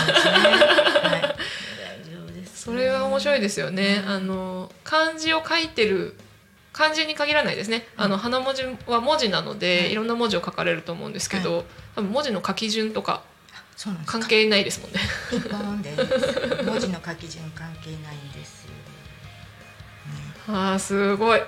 [2.45, 4.13] い、すそれは面白いでですよね、うん。
[4.13, 6.17] あの漢字を書いてる
[6.73, 7.87] 漢字に限らないですね。
[7.97, 9.93] あの花文字は文字なので、はい。
[9.93, 13.23] い、ろんな文字を書かれると思うんですけど、多分文字の書き順とか
[13.77, 14.19] そうなんですか？
[14.21, 15.01] 関係ないですもんね。
[15.31, 18.73] ピンポンです文字の書き順関係ないんです、ね
[20.47, 21.41] あーすごい。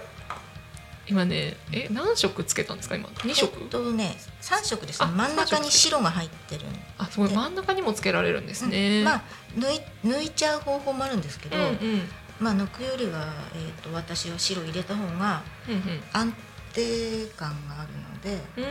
[1.08, 2.96] 今ねえ何色つけたんですか？
[2.96, 3.08] 今。
[3.08, 3.56] 2色？
[3.60, 5.08] えっとね三色ですね。
[5.08, 6.62] あ真ん中に白が入ってる
[6.98, 9.04] あすごいで真ん中にもつけられるんですね、うん。
[9.04, 9.22] まあ
[9.54, 11.78] 抜い抜いちゃう方法もあるんですけど、うんうん。
[12.40, 16.02] まあ抜くよりは、えー、と私は白入れた方がうんうん。
[16.12, 16.34] 安
[16.72, 18.66] 定感があるので、うーん。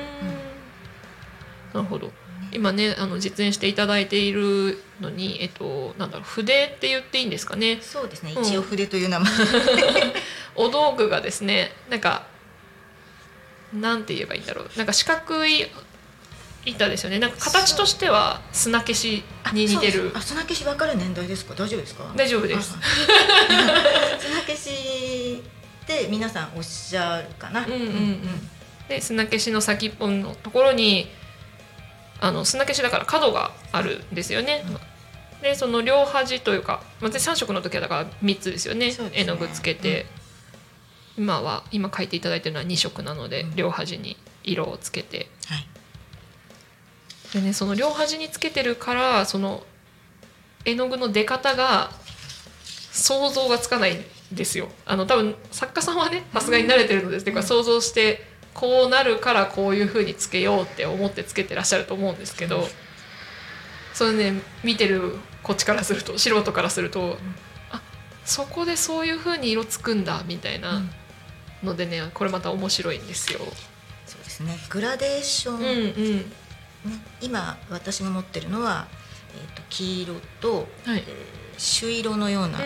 [1.74, 2.12] なるほど
[2.56, 7.80] 今ねあの実演していただいているのにえっとなんだろう筆って言っていいんですかね。
[7.82, 8.34] そうですね。
[8.36, 8.44] うん。
[8.44, 9.32] 一応筆という名前、
[10.56, 12.26] お道具がですねなんか
[13.74, 14.70] なんて言えばいいんだろう。
[14.78, 15.68] なんか四角い
[16.66, 17.20] 板ですよね。
[17.20, 20.12] なんか形としては砂消しに似てる。
[20.16, 21.54] あ砂消し分かる年代ですか？
[21.56, 22.12] 大丈夫ですか？
[22.16, 22.76] 大丈夫です。
[22.76, 22.80] あ
[24.20, 25.44] 砂消し
[25.84, 27.66] って皆さんおっしゃるかな。
[27.66, 28.50] うんうんうん。
[28.88, 31.12] で砂消しの先っぽのところに
[32.20, 34.64] あの砂消しだから角があるんですよね。
[35.42, 38.88] でその両端というか、まあ、3色の時はだから3つですよね。
[38.88, 39.12] ね。
[39.14, 40.06] 絵の具つけて、
[41.18, 43.56] 今は今描いていただいてるのは2色なので、うん。
[43.56, 45.30] 両端に色をつけて。
[45.48, 45.68] はい。
[47.34, 49.64] でねその両端につけてるからその
[50.64, 51.92] 絵の具の出方が
[52.92, 54.70] 想像がつかないんですよ。
[54.86, 58.24] あの多分作家さんはねさすがに慣れてるのです、っていうか想像して
[58.56, 62.68] こうなるからこういう風につけようって思ってつけてらっしゃると思うんですけど
[63.94, 67.18] それね見てるこっちからすると素人からすると、
[67.70, 67.80] あ
[68.26, 70.82] そこでそういう風に色つくんだみたいな
[71.64, 73.40] のでねこれまた面白いんですよ。
[74.08, 74.58] そうですね。
[74.70, 76.18] グラデーション、うんうん。
[76.18, 76.26] ね、
[77.22, 78.88] 今私が持ってるのは、
[79.36, 81.04] えー、と黄色と、はい。
[81.08, 82.60] えー朱色のような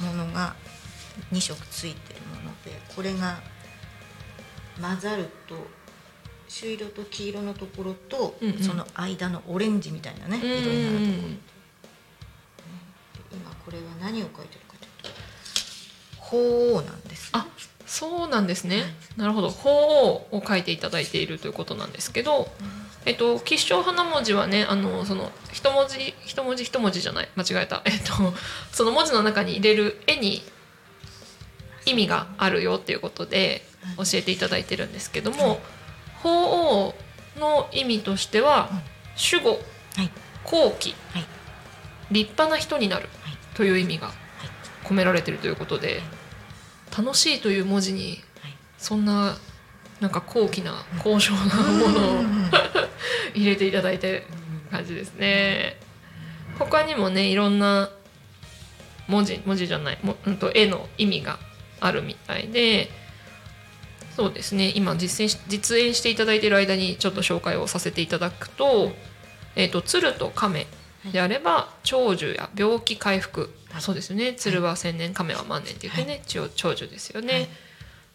[0.00, 0.54] ものが
[1.32, 3.40] 2色ついてるものでこれが
[4.80, 5.54] 混ざると
[6.48, 8.62] 朱色と黄色のところと、うんうん。
[8.62, 11.38] その間のオレンジみたいなね、うんうん色になるところ、うん
[13.32, 17.30] 今これは何を書いてるかというと鳳凰なんです。
[17.32, 17.48] あ
[17.86, 18.86] そうなんですね、はい。
[19.16, 19.50] なるほど。
[19.50, 22.48] 鳳凰を書いていただいているということなんですけど、
[23.04, 27.28] えっと吉祥花文字はねあのその一文字一文字一文字じゃない。
[27.34, 27.82] 間違えた。
[27.84, 28.12] えっと
[28.70, 30.42] その文字の中に入れる絵に
[31.86, 33.62] 意味があるよっていうことで
[33.96, 35.60] は教えていただいてるんですけども
[36.22, 36.94] 鳳凰
[37.38, 38.80] の意味としてはうん。
[39.40, 39.62] 守護
[39.96, 40.10] はい。
[40.44, 41.26] 好奇はい。
[42.10, 43.56] 立派な人になるはい。
[43.56, 44.10] という意味が
[44.84, 46.00] 込められてるということで
[46.96, 48.56] 楽しいという文字にはい。
[48.78, 49.36] そんな
[50.00, 52.50] なんか高貴な高尚なものをうん。
[53.34, 54.22] 入れていただいてる
[54.70, 55.78] 感じですね。
[56.58, 57.90] 他にもねいろんな
[59.08, 61.38] 文字文字じゃないも、うん、と絵の意味が
[61.86, 62.88] あるみたいで
[64.16, 68.92] そうですね今実践し実演していただいている間にちょっと紹介をさせていただくと
[69.56, 70.66] 「えー、と鶴と亀」
[71.12, 73.82] であれば長寿や病気回復、はい。
[73.82, 74.32] そうですよね。
[74.32, 77.34] 鶴は千年亀は万年って言ってね、長長寿ですよね。
[77.34, 77.48] はい。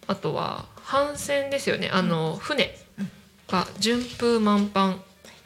[0.07, 1.91] あとは帆船ですよね。
[1.93, 3.11] あの、船うん。
[3.47, 4.95] が順風満帆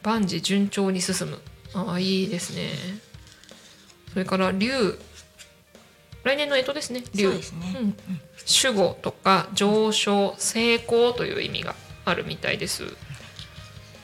[0.03, 1.41] 万事順調に進む。
[1.73, 2.69] ああいいですね。
[4.13, 4.97] それから竜
[6.23, 7.03] 来年の干支ですね。
[7.13, 7.95] 竜そうですね、うん。
[8.63, 12.83] 守護とか上昇成功という意味があるみたいです。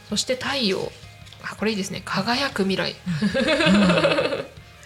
[0.09, 0.91] そして太陽。
[1.41, 2.01] あこれいいですね。
[2.03, 2.91] 輝く未来。
[2.91, 2.93] い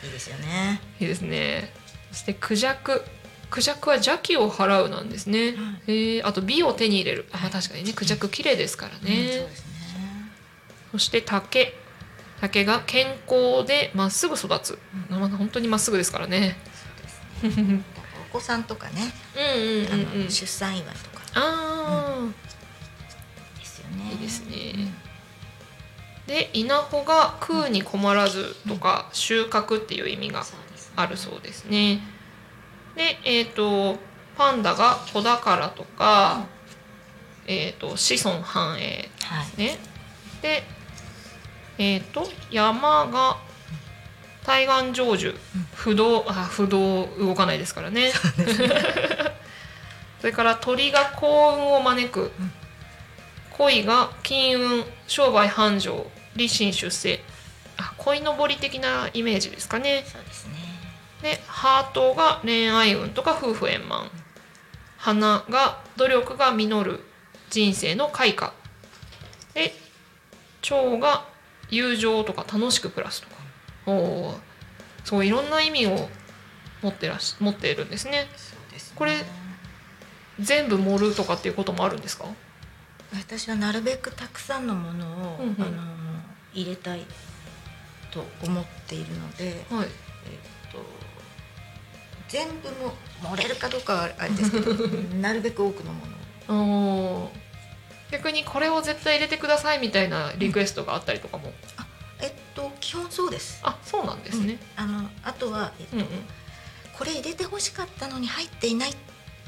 [0.08, 0.82] いですよね。
[1.00, 1.74] いいですね。
[2.12, 3.04] そしてクジャク。
[3.50, 5.54] クジャクは邪気を払うなんですね、はい。
[5.88, 6.28] えー。
[6.28, 7.26] あと美を手に入れる。
[7.32, 7.94] あ、まあ、確かにね。
[7.94, 9.72] クジャク綺麗ですからうんね、そうですね。
[10.92, 11.84] そして竹。
[12.44, 14.78] 竹が健康でまっすぐ育つ、
[15.10, 16.58] まあ本当にまっすぐですからね
[18.30, 21.24] お子さんとかね、うんうん出産祝いとか。
[21.36, 22.30] あ
[23.60, 24.12] ですよね。
[24.12, 24.74] いいですね。
[24.76, 24.82] うん。
[24.82, 25.14] ー
[26.28, 30.44] で稲穂が食うに困らずとか収穫っていう意味が
[30.96, 32.00] あるそうですね。
[32.96, 33.98] でえっ、と
[34.38, 36.46] パンダが子宝とか、
[37.46, 39.58] えっ、と子孫繁栄はい。
[39.58, 39.78] ね
[40.42, 40.64] で
[41.78, 43.38] えっ、と山が
[44.46, 45.34] 対岸成就。
[45.76, 48.12] 不動あ不動動かないですからね。
[50.20, 52.32] それから鳥が幸運を招く、
[53.52, 57.22] 恋が金運商売繁盛立身出世。
[57.78, 60.06] あ鯉のぼり的なイメージですかね。
[60.08, 60.54] そうですね。
[61.22, 64.10] でハートが恋愛運とか夫婦円満。
[64.98, 67.04] 花が努力が実る
[67.50, 68.54] 人生の開花。
[69.54, 69.76] で
[70.62, 71.26] 蝶が
[71.70, 73.28] 友情とか楽しく暮らすと。
[73.28, 73.33] か
[73.86, 74.38] おー。
[75.04, 76.10] そういろんな意味を
[76.82, 78.28] 持ってらし持っているんですね。
[78.38, 78.96] そうですね。
[78.98, 79.18] これ
[80.40, 82.26] 全部盛るとかっていうこともあるんですか？
[83.14, 85.06] 私はなるべくたくさんのもの
[85.36, 85.56] を、うんうん。
[85.62, 85.84] あの
[86.54, 87.06] 入れたい
[88.12, 89.88] と思っているので、はい。
[89.88, 90.80] えっと
[92.30, 92.94] 全部も
[93.36, 94.74] 盛れるかどうかはあれですけど
[95.22, 96.14] なるべく多くのもの
[97.24, 97.32] を。
[98.12, 101.73] 逆にこれを絶対入れてくださいみたいなリクエストがあったりとかも、えっと
[102.94, 103.60] 基本そうです。
[103.64, 106.08] あそうなんですね、あのあとは、えっとうん、うん。
[106.96, 108.96] これ入れてほしかったのに入っていないっ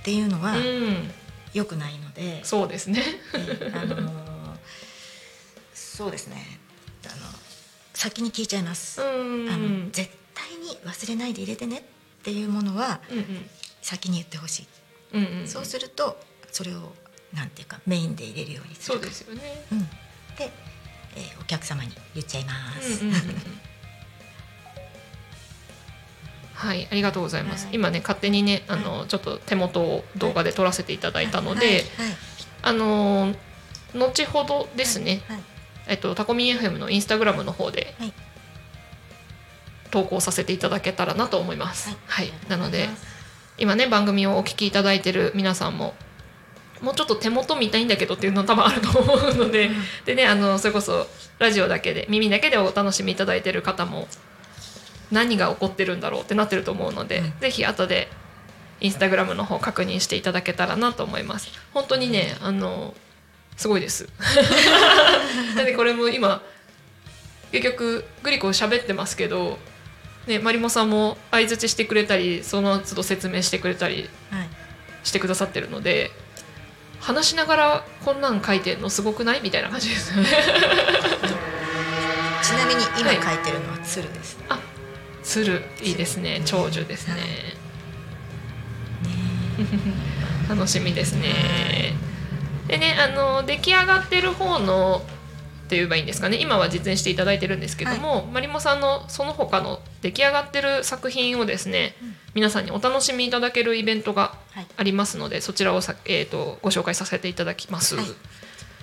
[0.03, 1.11] ていうのはうん。
[1.53, 3.03] 良くないので、そうですね。
[3.35, 4.57] えあの
[5.75, 6.59] そうですね。
[7.05, 7.13] あの
[7.93, 8.99] 先に聞いちゃいます。
[8.99, 11.81] うんあの絶対に忘れないで入れてねっ
[12.23, 13.25] ていうものはうんうん。
[13.83, 14.67] 先に言ってほしい、
[15.13, 15.47] うんうん。
[15.47, 16.17] そうすると
[16.51, 16.93] それを
[17.31, 18.97] なんていうかメインで入れるようにする。
[18.97, 19.65] そうですよね。
[19.71, 19.81] うん、
[20.35, 20.51] で、
[21.15, 23.35] えーお客様に言っちゃいます、うんうんうんうん。
[26.55, 27.65] はい、ありがとうございます。
[27.65, 27.75] はい。
[27.75, 31.75] 今ね、勝手にね、あの、ちょっと手元を動画で撮らせていただいたので、はい。
[31.75, 32.17] はい。
[32.63, 33.37] あのー
[33.95, 35.39] 後ほどですね、はい。
[35.87, 38.13] えっとタコミン FM のインスタグラムの方ではい。
[39.91, 41.95] 投稿させていただけたらなと思います。
[42.07, 42.89] はい、なので
[43.57, 45.93] 今ね番組をお聞きいただいてる皆さんも
[46.81, 49.69] もうちょっと手元見たいんだけどっていうの多分あると思うので、
[50.05, 51.07] でねあのそれこそ
[51.39, 54.07] ラジオだけで耳だけでお楽しみいただいてる方も
[55.11, 57.33] 何が起こってるんだろうってなってると思うので、うん。
[57.39, 58.09] ぜひ後で
[58.81, 61.49] インスタグラムの方確認していただけたらなと思います。
[61.73, 62.93] 本当にねあの
[63.55, 64.09] すごいです。
[65.55, 66.41] だってこれも今
[67.51, 69.57] 結局グリコ喋ってますけど
[70.27, 74.49] ねマリモさんも相づちしてくれたりその都度説明してくれたりはい。
[75.03, 76.11] してくださってるので
[76.99, 79.41] 話しながらこんなん書いてんのすごくない？
[79.41, 80.29] みたいな感じですよね。
[82.41, 84.59] ちなみに今はい書いてるのは鶴です、あ
[85.23, 86.41] 鶴いいですね。
[86.45, 87.15] 長寿ですね。
[90.49, 91.95] 楽しみですね。
[92.67, 95.03] でねあの出来上がってる方の
[95.65, 96.37] って言えばいいんですかね。
[96.39, 102.15] 今は実演していただいてるんですけども、マリモさんのその他の出来上がってる作品をですね、うん。
[102.35, 104.67] 皆さんにお楽しみいただけるイベントがはい。
[104.77, 108.05] ありますのでそちらをさ、えー、とご紹介させていただきます、はい。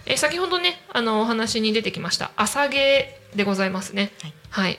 [0.06, 4.12] えー先ほどねあのお話に出てきました朝芸でございますね。
[4.20, 4.34] はい。
[4.50, 4.78] はい。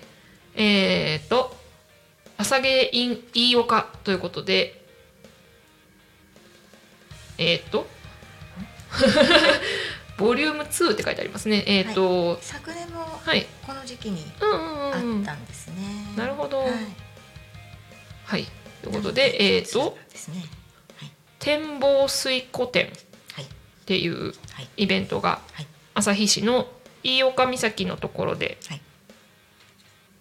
[0.56, 1.56] えっ、と
[2.38, 4.84] 朝芸 in 飯岡ということで
[7.38, 7.88] えっ、と
[10.18, 11.64] ボリューム2って書いてありますね。
[11.68, 15.03] えっ、と昨年もはい、この時期にうんうんあうん。
[15.03, 15.76] うんったんですね、
[16.16, 16.59] なるほど。
[16.59, 16.70] はい。
[18.26, 18.47] はい。
[18.82, 20.43] ということでえっ、とですね。
[21.39, 22.86] 展望水湖展
[23.34, 23.43] はい。
[23.43, 23.47] っ
[23.86, 24.70] ていうはい。
[24.78, 25.68] イベントがはい。
[25.95, 26.68] 旭市の
[27.03, 28.82] 飯岡岬のところではい。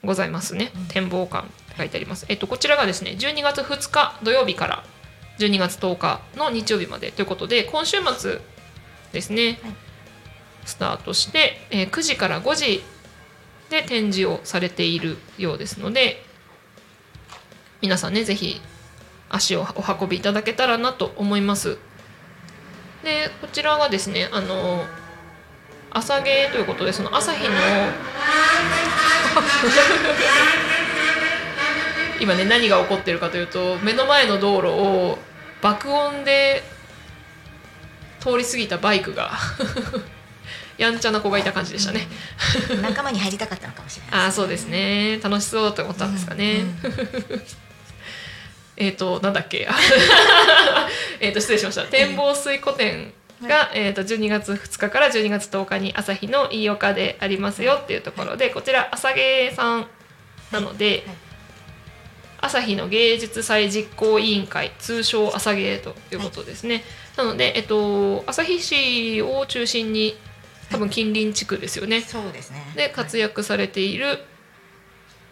[0.05, 0.87] ございますね、うん。
[0.87, 4.85] 展望館って書いてあります、えっとこちらがですね12月2日土曜日から
[5.39, 8.41] 12月10日の日曜日までということで今週末
[9.13, 9.75] ですね、はい。
[10.65, 12.83] スタートして、えー9時から5時
[13.71, 16.23] で展示をされているようですので
[17.81, 18.61] 皆さんねぜひ
[19.31, 21.79] 足をお運びいただけたらなと思います。
[23.03, 24.85] でこちらがですねあの
[25.91, 27.55] 朝芸ということでその朝日の
[32.21, 35.19] 今ね何が起こってるかというと目の前の道路を
[35.61, 36.63] 爆音で
[38.23, 39.33] 通り過ぎたバイクが
[40.79, 42.07] やんちゃな子がいた感じでしたね。
[42.81, 45.19] 仲間に入りたかったのかもしれないああそうですね。
[45.23, 46.61] 楽しそうと思ったんですかね。
[46.61, 46.67] うん。
[46.67, 47.43] うん。
[48.77, 49.69] えっ、となんだっけ。
[51.21, 51.83] えっと失礼しました。
[51.83, 53.13] 展望水湖店
[53.43, 59.87] が、えー、と12月2日から12月10日に朝日の飯岡でありますよっていうところで、こちら朝芸さん
[60.53, 61.32] なので、はい
[62.43, 66.83] 朝日の芸術祭実行委員会通称朝芸ということですね、
[67.17, 70.17] なので、えっと、朝日市を中心に
[70.71, 72.73] 多分近隣地区ですよね、そうですね。
[72.77, 74.19] で活躍されている、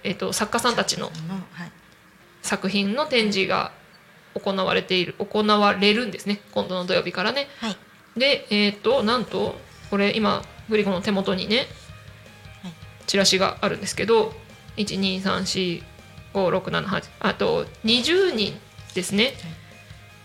[0.04, 1.11] えっと、作家さんたちのは
[1.66, 1.72] い。
[2.42, 3.72] 作品の展示が
[4.34, 7.76] 行われている行われるんですね今度の土曜日からねはい。
[8.16, 9.56] でえっ、となんと
[9.90, 11.66] これ今グリコの手元にね、
[12.62, 12.72] はい
[13.06, 14.32] チラシがあるんですけど
[16.35, 18.59] 1234567あと20人
[18.95, 19.35] ですね、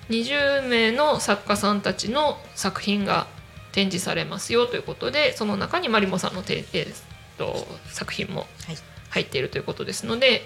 [0.10, 3.28] 20名の作家さんたちの作品が
[3.72, 6.93] 展示されますよということでその中にマリモさんのて、えー
[7.38, 8.78] と作品もはい。
[9.10, 10.41] 入っているということですので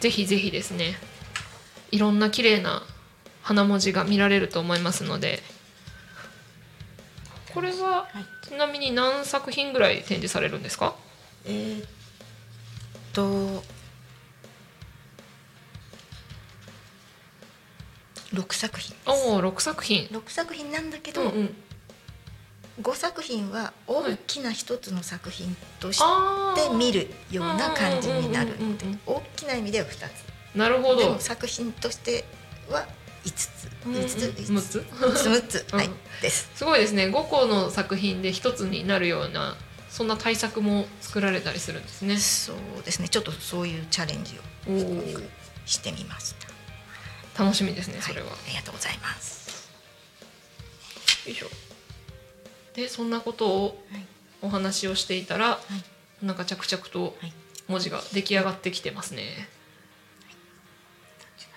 [0.00, 0.94] ぜひぜひですね
[1.90, 2.82] いろんな綺麗な
[3.42, 5.40] 花文字が見られると思いますので
[7.54, 8.48] これははい。
[8.48, 10.94] ちなみに何作品ぐらい展示されるんですか？
[11.46, 11.86] えーっ
[13.12, 13.62] と。
[18.34, 18.96] 六作品。
[19.06, 20.08] おお6作品。
[20.10, 21.54] 六作品なんだけど、うんうん。
[22.82, 28.58] 五作品は大きな一つの作品として見るような感じになるう。
[28.58, 30.10] んうんうんうん大きな意味では二つ。
[30.56, 31.00] なるほど。
[31.00, 32.24] でも作品として
[32.68, 32.86] は
[33.24, 33.48] 五つ。
[33.86, 34.02] うんうん。
[34.02, 34.84] 五つ六つ。
[35.00, 35.28] 六つ？
[35.28, 35.94] 六つ はいうん。
[36.20, 36.50] です。
[36.54, 37.06] すごいですね。
[37.06, 39.56] 5個の作品で1つになるような
[39.90, 42.18] そんな対策も作られたりするんですね。
[42.18, 43.08] そうですね。
[43.08, 44.42] ちょっとそういうチャレンジを
[45.66, 46.43] してみました
[47.38, 49.70] 楽しみですねそれは、い、ありがとうございます。
[51.26, 51.46] よいしょ。
[52.74, 54.06] でそんなことをはい。
[54.42, 55.58] お話をしていたら、
[56.22, 57.32] なんか着々とはい。
[57.66, 59.48] 文字が出来上がってきてますね、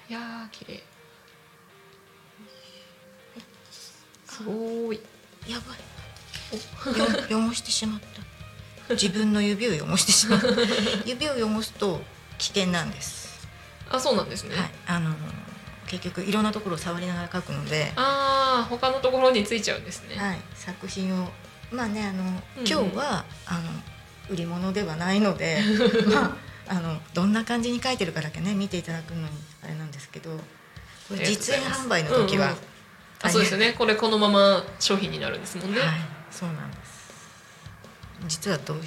[0.09, 0.83] い、やー綺麗。
[4.25, 5.01] すごい。
[5.47, 5.77] やばい。
[7.31, 8.01] よ 汚してしまっ
[8.87, 8.93] た。
[8.93, 10.47] 自分の指を汚してしまった。
[11.05, 12.01] 指を汚すと
[12.37, 13.47] 危険なんです。
[13.89, 14.71] あそうなんですね、はい。
[14.85, 15.13] あの
[15.87, 21.29] 結局いろんなところを触りながら描くので、ああ他のところについちゃうんですね、はい、作品を
[21.71, 23.61] まあねあの、うん今日はあの
[24.29, 25.59] 売り物ではないので
[26.13, 29.27] まああのどんな感じに描いてるかだけね見ていただくのに
[29.63, 30.31] あれなんですけど
[31.07, 32.57] これ実演販売の時は、うんうん。
[33.23, 33.73] あそうですよね。
[33.73, 35.89] これこのまま商品になるんですもんね、はい
[36.29, 37.13] そうなんです。
[38.27, 38.83] 実は土曜ん？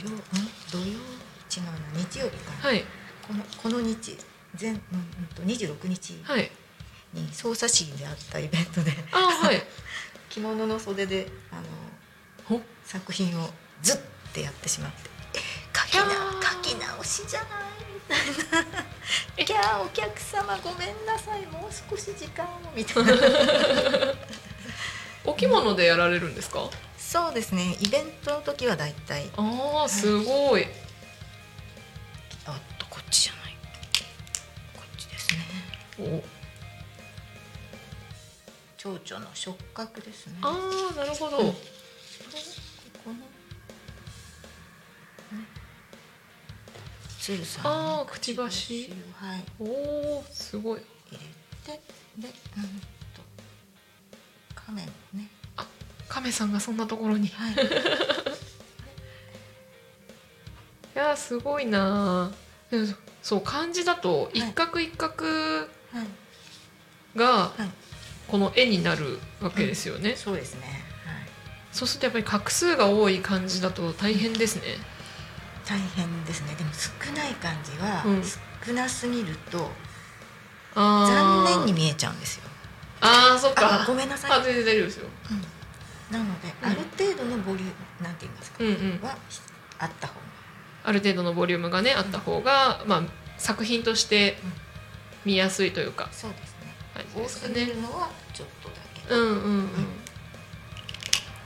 [0.71, 2.53] 土曜違うな日曜日か。
[2.63, 2.85] な、はい。
[3.27, 4.19] このこの日
[4.61, 4.83] 前、うんうん、
[5.35, 6.21] と26日。
[6.23, 6.51] はい
[7.13, 8.93] に匝瑳市であったイベントで。
[9.13, 9.63] あーはい。
[10.31, 11.63] 着物の袖であの
[12.59, 12.63] ほ？
[12.85, 13.51] 作品を
[13.83, 13.99] ズッ
[14.33, 15.11] てやってしまって
[15.75, 16.05] 「書きな
[16.43, 17.49] 書き直しじゃない」
[17.95, 18.17] みた
[18.61, 18.85] いな
[19.37, 23.13] 「えキャーお客様ごめんなさいもう少し時間を」みたいな。
[25.25, 26.71] お着物でやられるんですか？
[26.99, 27.77] そうですね。
[27.81, 30.67] イベントの時はだいたいああすごい。
[32.47, 33.57] あっとこっちじゃない？
[34.77, 35.45] こっちですね。
[35.99, 36.23] お
[38.83, 40.39] 蝶々の触覚ですね。
[40.41, 41.43] ああなるほど、う。
[41.43, 41.55] んこ
[43.05, 43.21] このね
[47.19, 47.71] 鶴さんの
[48.01, 49.45] あーくちばしをはい。
[49.61, 49.65] お
[50.21, 50.81] おすごい。
[51.11, 51.19] 入
[51.67, 51.81] れて
[52.17, 52.63] でうん
[53.13, 53.21] と
[54.55, 55.29] 亀のね。
[56.09, 57.27] 亀さんがそんなところに。
[57.27, 57.55] いはい。
[60.97, 62.33] やーすごいな。
[63.23, 65.67] そう漢字だとい一画一画は
[66.03, 67.19] い。
[67.19, 67.80] がはい
[68.31, 70.61] この絵になるわけですよね、そうですね。
[71.05, 71.29] はい。
[71.73, 74.63] そうするとやっぱり画数が多い漢字だと大変ですね。
[75.67, 76.55] 大変ですね。
[76.55, 78.23] でも少ない漢字はうん。
[78.67, 79.71] 少なすぎると
[80.75, 81.47] あー。
[81.49, 82.45] 残念に見えちゃうんですよ。
[83.01, 83.83] あーそっか。
[83.83, 84.31] あごめんなさい。
[84.33, 85.09] あ全然大丈夫ですよ。
[86.11, 86.69] なのでうん。
[86.71, 87.73] ある程度のボリューム
[88.03, 89.01] なんて言いますかうんうん。
[89.03, 89.17] は
[89.79, 90.21] あった方が。
[90.85, 93.03] ある程度のボリュームがねあった方が、まあ、
[93.39, 94.39] 作品として
[95.25, 96.09] 見やすいというか。
[96.13, 96.50] そうです。
[96.50, 96.50] ね
[97.05, 97.55] 感じ多ですかね。
[97.55, 98.75] すぎるのはちょっとだ
[99.09, 99.69] けうんうんうん。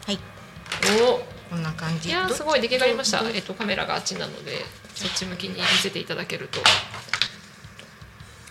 [0.07, 0.19] はい。
[1.01, 2.09] おこんな感じ。
[2.09, 3.23] いやすごい出来上がりました。
[3.23, 6.61] ど、えっと、カメラがあっちなのでそっち向きに見せていただけると。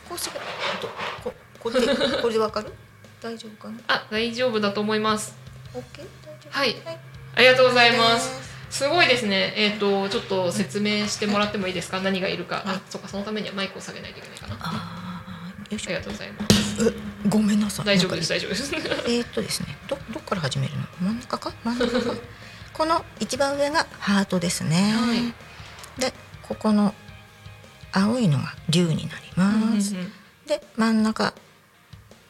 [0.09, 0.45] こうすれば
[0.81, 0.89] ど
[1.23, 1.87] ここれで
[2.21, 2.73] これでわかる？
[3.21, 3.77] 大丈夫かな？
[3.87, 5.35] あ大丈夫だと思います。
[5.73, 6.05] オッケー？
[6.25, 6.59] 大丈夫。
[6.59, 6.75] はい。
[6.85, 6.99] はい。
[7.35, 8.53] ありがとうございます。
[8.69, 8.87] す。
[8.87, 9.53] ごいですね。
[9.55, 11.99] えっ、とちょっと説明してもらってもいいですか？
[12.01, 12.63] 何がいるか。
[12.65, 14.57] あそっかそのためにはマイクを下げないといけないかな。
[14.59, 16.55] あありがとうございます。
[16.59, 16.62] え
[17.29, 17.85] ごめんなさい。
[17.85, 18.71] 大丈夫です大丈夫です。
[18.71, 19.77] かえーっとですね。
[19.87, 20.83] どどっから始めるの？
[21.01, 21.53] 真ん中か？
[21.63, 22.15] 真ん中か？
[22.73, 26.01] この一番上がハートですね、はい。
[26.01, 26.93] でここの
[27.91, 29.95] 青いのが竜になります、
[30.47, 31.33] で真ん中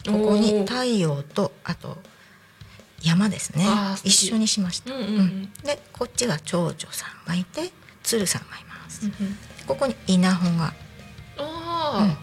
[0.05, 1.97] ここに太陽とあと
[3.01, 3.65] 山ですね。
[4.03, 5.53] 一緒にしました、うんうんうん。
[5.63, 7.71] でこっちが長女さんがいて
[8.03, 9.37] 鶴さんがいます、うんうん。
[9.65, 10.73] ここに稲穂が。
[11.37, 12.17] あ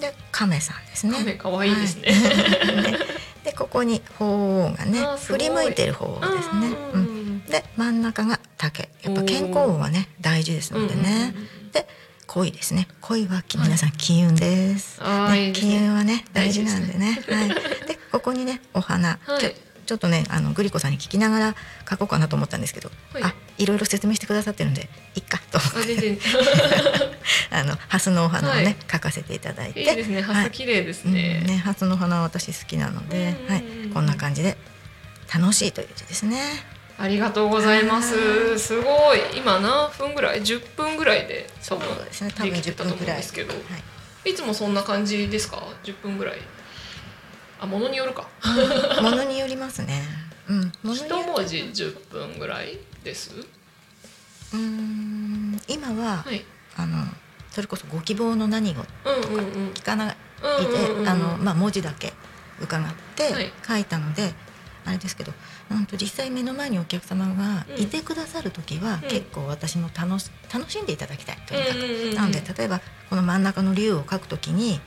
[0.00, 1.18] で亀さんですあ、ね。
[1.18, 2.12] 亀可愛いですね。
[2.12, 2.92] はい。
[2.98, 2.98] で
[3.44, 7.18] でここに鳳凰がね振り向いてる鳳凰ですね、うんうん
[7.48, 8.90] で真ん中が竹。
[9.02, 11.34] やっぱ健康運はね大事ですのでね、
[11.72, 11.88] で
[12.26, 12.88] 恋ですね。
[13.00, 17.18] 恋はき皆さん金運です、ね金運はね大事なんでね。
[17.26, 17.48] 大はい、
[17.86, 19.54] でここにねお花、はい。
[19.86, 21.54] ちょっとねあのグリコさんに聞きながら
[21.88, 23.22] 書こうかなと思ったんですけど、はい。
[23.22, 26.18] あいろいろ説明してくださってるんでいっかと思あって
[27.50, 30.20] あのハスのお花をね、はい書かせていただいていいですね。
[30.20, 31.38] ハス綺麗ですね。
[31.42, 34.56] うんね、ハスの花は私好きなので、うんはい、こんな感じで
[35.32, 36.42] 楽しいという字ですね。
[36.98, 38.58] ありがとうございます。
[38.58, 39.20] すごい。
[39.36, 42.94] 今何分ぐらい？10分ぐらいで多分ですね、多分10できてたと思。
[42.94, 43.60] うんですけど、は
[44.24, 46.38] いつもそんな感じですか？10分ぐらい。
[47.60, 48.28] あ、ものによるか。
[48.98, 50.02] い、ものによりますね。
[50.48, 53.30] うん、一文字10分ぐらいです？
[54.52, 56.44] うーん、今は、はい。
[56.76, 57.04] あの
[57.58, 59.72] それこそご希望の何をうんうんうん。
[59.72, 60.16] 聞かない
[61.02, 62.12] で、あのまあ文字だけ
[62.62, 63.52] 伺ってはい。
[63.66, 64.32] 書いたので。
[64.86, 65.32] あれですけど、
[65.68, 69.08] なんと実際目の前にお客様がいてくださる時は、うん。
[69.10, 72.80] 結構私も楽し楽しんでいただきたいとにかく、うんうんなので例えば
[73.10, 74.80] この真ん中の竜を描くときに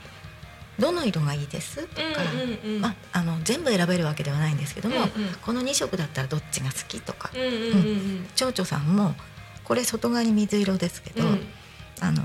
[0.78, 1.86] どの色がいいです？
[1.86, 2.02] とか、
[2.32, 2.80] うんうんうん。
[2.80, 5.08] まあ、あの全部選べるわけではないんですけども、うんうん。
[5.42, 9.14] この2色だったらどっちが好きとか、うん蝶々さんも
[9.62, 11.22] これ外側に水色ですけど、
[12.00, 12.24] あの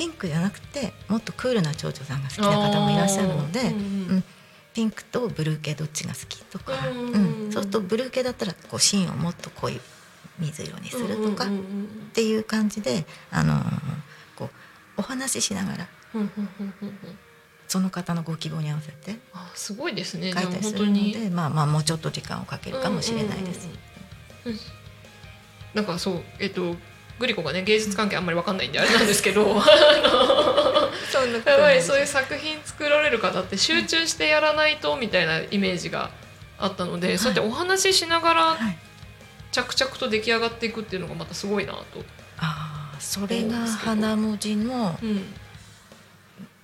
[0.00, 3.70] ピンクじゃなくてもっとクールな蝶々さんが好きな方もいらっしゃるので、うんう
[4.16, 4.24] ん
[4.72, 7.08] ピンクとブルー系どっちが好きとか、うん
[7.44, 9.80] うんそうするとブルー系だったらこう芯をもっと濃い
[10.38, 11.48] 水色にするとか、っ
[12.12, 13.62] ていう感じで、あのー
[14.36, 14.50] こう
[15.00, 15.88] お話ししながら
[17.66, 20.32] その方のご希望に合わせてあすごいですね。
[20.32, 23.68] 書いたりするので、まあまあもうちょっと時間をかけるかもしれないです。
[24.46, 24.56] うんうんうん。
[24.56, 24.60] うん。
[25.74, 26.76] なんかそうえっと
[27.20, 29.58] グリコがね芸術関係あんまりわかんないんであれなんですけど、 やっ
[31.58, 36.08] ぱりそういう作品作られる方って集中してやらないとみたいなイメージが
[36.58, 38.78] あったので、そうやってお話ししながらはい、
[39.52, 41.84] 着々と出来上がっていくっていうのがまたすごいなと。
[42.38, 45.34] ああそれが花文字のうん。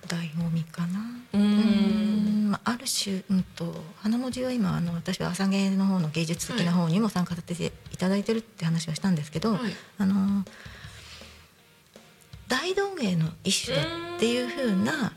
[0.07, 0.99] 醍醐味かな。
[1.33, 1.37] う。
[1.37, 2.16] うんん
[2.47, 9.61] まあある種、うん、と花文字は今あの私は朝芸の方の芸術的な方にも参加させていただいてるって話はしたんですけど、はい。
[9.97, 10.43] あの
[12.47, 13.83] 大道芸の一種だ
[14.15, 15.11] っていう風な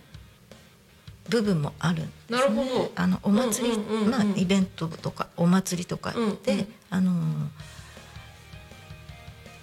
[1.29, 2.39] 部分もあるんですね。
[2.39, 7.13] なるほどあのお祭り、うんうんうんうんまあイベントとかお祭りとかで、うんうんあの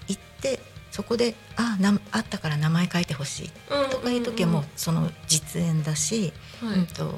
[0.08, 0.62] 行って
[0.92, 3.52] そこであなあったから名前書いてほしい
[3.92, 6.32] とかいう時はもうその実演だし、
[6.64, 6.80] うん、はい。
[6.80, 7.14] うんと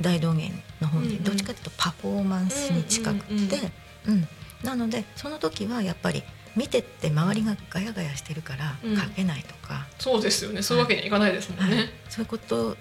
[0.00, 1.10] 大道芸の方うんうん。
[1.10, 4.28] にどっちかというとパフォーマンスに近くて、うんうんうん
[4.62, 6.22] なのでその時はやっぱり
[6.54, 8.96] 見てって周りがガヤガヤしてるからうん。
[8.96, 10.60] 書けないとか、そうですよね。
[10.60, 11.70] そういうわけにはいかないですもんはい。
[11.70, 11.88] ね。
[12.10, 12.76] そういうこと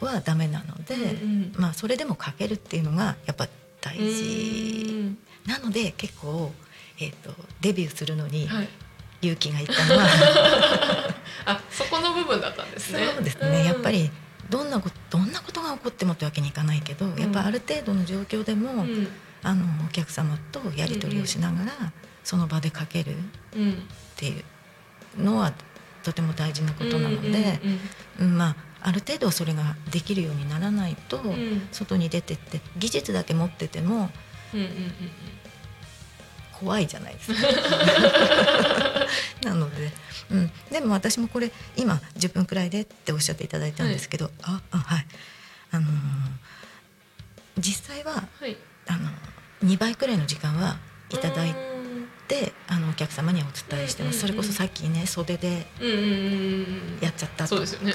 [0.00, 1.52] はダメなので、うんうん。
[1.56, 3.48] まあそれでも書けるっていうのがやっぱ
[3.80, 4.84] 大事。
[4.88, 6.52] うんなので結構、
[7.00, 8.68] えー、とデビューするのにはい。
[9.22, 10.06] 勇気がいったのは、
[11.44, 13.06] あ、そこの部分だったんですね。
[13.14, 14.10] そうですね、やっぱり
[14.50, 19.08] どんなことどんなことが起こってもってわけにいかないけど、やっぱある程度の状況でも、うん。
[19.42, 21.72] あのお客様とやり取りをしながら、
[22.24, 23.14] その場で書けるっ
[23.56, 23.82] うん。
[24.16, 24.34] てい
[25.18, 25.52] うのは
[26.02, 27.58] とても大事なことなので、
[28.18, 31.22] まあある程度はそれができるようにならないと、
[31.72, 34.10] 外に出てって技術だけ持ってても
[36.60, 37.40] 怖いじゃないですか。
[39.48, 39.90] なので、
[40.30, 45.06] うん、でも私もこれ今10分くらいでっておっしゃっていただいたんですけど、ああはい。
[45.72, 45.90] あのー
[47.58, 48.56] 実際ははい。
[48.86, 49.10] あの
[49.64, 50.78] 2倍くらいの時間は
[51.10, 51.54] いただい
[52.28, 57.94] てあのお客様にはお伝えしてます、うんそれこそさっきね袖でうんうんうんうんやっちゃったとか、そうですよね。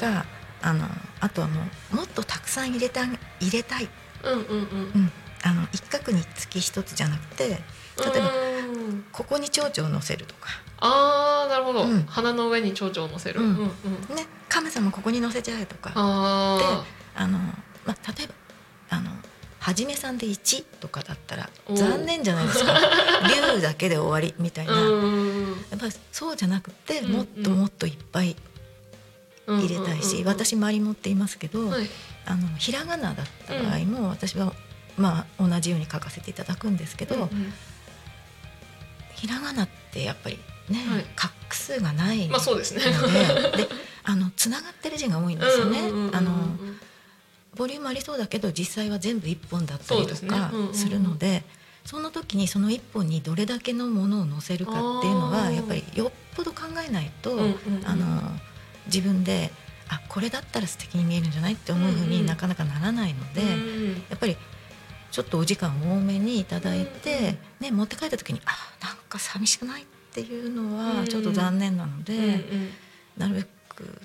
[0.61, 0.88] あの
[1.20, 1.61] あとはも
[1.93, 3.18] うもっとたくさん入れた入
[3.51, 3.89] れたい、
[4.24, 4.51] うんうんうん。
[4.53, 4.55] う
[4.99, 5.11] ん、
[5.43, 7.59] あの一角につき一つじゃなくて例え
[8.20, 8.45] ばうん
[9.12, 12.04] ここに蝶々を乗せるとか、ああなるほど、うん。
[12.04, 13.48] 花の上に蝶々を乗せる、うん。
[13.48, 15.92] うんうんね、亀さんもここに乗せちゃえとか。
[15.96, 17.38] ああの、
[17.86, 18.34] まあ、例えば
[18.90, 19.12] あの
[19.60, 22.78] はじめさんで1とかだったら残念じゃないですか。
[23.56, 24.82] 竜だけで終わりみたいあな。
[24.82, 28.36] うんやっぱりそうじゃなくてうんもっともっといっぱい
[29.48, 31.90] 入れたいし、私周り持っていますけど、はい。
[32.28, 34.52] あのひらがなだった場合も私は、
[34.98, 37.54] まあ、同じように書かせていただくんですけど、うんうん
[39.16, 40.39] ひらがなってやっぱり
[40.70, 41.05] ね、はい。
[41.16, 42.82] 画数がないまあそうですね。
[42.86, 43.70] のでで
[44.03, 45.80] あのつながってる字が多いんですよね。
[46.11, 46.32] あの
[47.55, 51.43] ボリュームありそうだけど実際は全部1本だったりとかするので
[51.86, 57.39] その時にその1本にどれだけのものを載せるかっていうのはやっぱりよっぽど考えないと、
[57.86, 58.05] あの
[58.88, 59.51] 自分で
[59.88, 63.91] あこれだったら素敵に見えるんじゃないって思うふうになかなかならないので、うん。
[64.09, 64.36] やっぱり
[65.16, 68.51] ちょっとお時間多めにいただいて、ね、持って帰った時にあ
[68.86, 70.99] なんか寂しくないっていうのうん。
[70.99, 72.43] はちょっと残念なので。
[73.18, 73.47] なるべく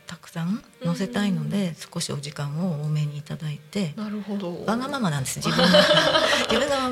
[0.06, 3.92] たくさん載せたいので、少しお時間を多めにいただいて。
[3.96, 4.64] なるほど。
[4.64, 5.78] わがままなんです自分が
[6.46, 6.90] 自分がわ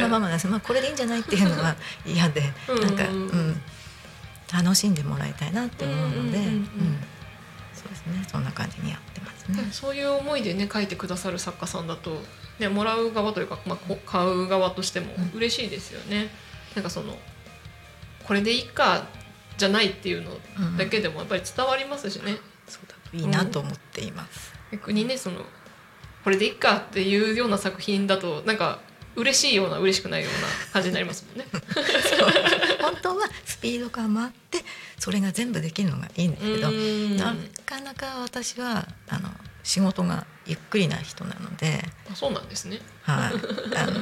[0.00, 0.48] がままなんです。
[0.48, 3.50] まあこれでいいんじゃないっていうのは嫌でうんなんか、ううん。
[3.50, 3.62] ん、
[4.52, 6.66] 楽しんでもらいたいなって思うので、うん
[7.74, 8.26] そうですね。
[8.28, 9.68] そんな感じにやってますね。
[9.70, 12.20] そういう思いでね書いてくださる作家さんだと、
[12.62, 16.30] ね、もらう側というか、まあこ、買う側としてもうん嬉しいですよね。
[16.74, 17.18] なんかその
[18.24, 19.06] これでいいか
[19.58, 22.36] じゃないっていうのうんだけでもやっぱり伝わりますしね、
[22.66, 24.52] そうだといいなと思っています。
[24.70, 25.44] 逆にねその
[26.24, 28.80] これでいいかっていうような作品だとなんか
[29.16, 31.46] 嬉しいような嬉しくないような感じになりますもんね。
[32.80, 34.64] 本当はスピード感もあって
[34.98, 37.34] それが全部できるのがいいんですけど、うんな
[37.66, 39.30] かなか私はあの
[39.62, 42.80] 仕事がゆっくりな人なので、あそうなんですね。
[43.02, 43.32] はい、
[43.76, 44.00] あの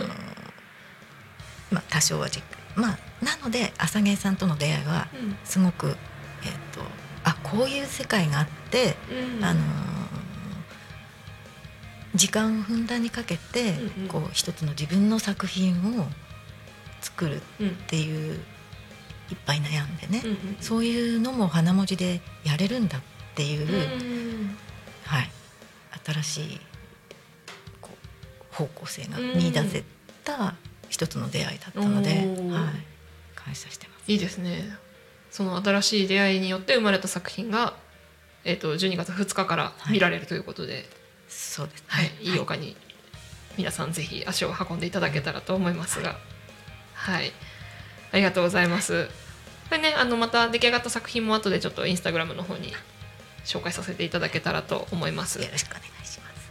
[1.70, 2.42] まあ多少はじっ
[2.74, 5.36] まあなので朝芸さんとの出会いはうん。
[5.44, 5.94] すごくえっ、
[6.72, 6.80] と
[7.24, 8.96] あこういう世界があって、
[9.38, 9.44] うん。
[9.44, 9.60] あの
[12.14, 14.08] 時間をふんだんにかけて、うんうん。
[14.08, 16.06] こう一つの自分の作品を
[17.00, 18.40] 作るっうんていう
[19.30, 23.00] いっぱい悩んでね、うんうんそういうのも花文字でやれるんだっ
[23.34, 24.56] ていう、うん。
[25.04, 25.30] はい、
[26.04, 26.60] 新しい
[27.80, 27.90] こ
[28.52, 29.84] う方向性がうん見出せ
[30.24, 30.54] た
[30.88, 32.20] 一つの出会いだったので、はい、
[33.34, 34.10] 感謝してます。
[34.10, 34.76] いいですね。
[35.30, 37.74] その新しい出会いによって生まれた作品が、
[38.44, 40.88] えー、と12月2日から見られるということで、
[41.28, 41.84] そうです。
[41.86, 42.76] はいい、い丘に
[43.56, 46.18] 皆さんぜひ足を運んでいただけたらと思いますが。
[46.94, 47.32] はい。
[48.12, 49.08] ありがとうございます。
[49.68, 52.72] これねあのまた出来上がった作品も後でちょっとインスタグラムの方に
[53.44, 56.50] 紹介させていただけたらと思いますよろしくお願いします。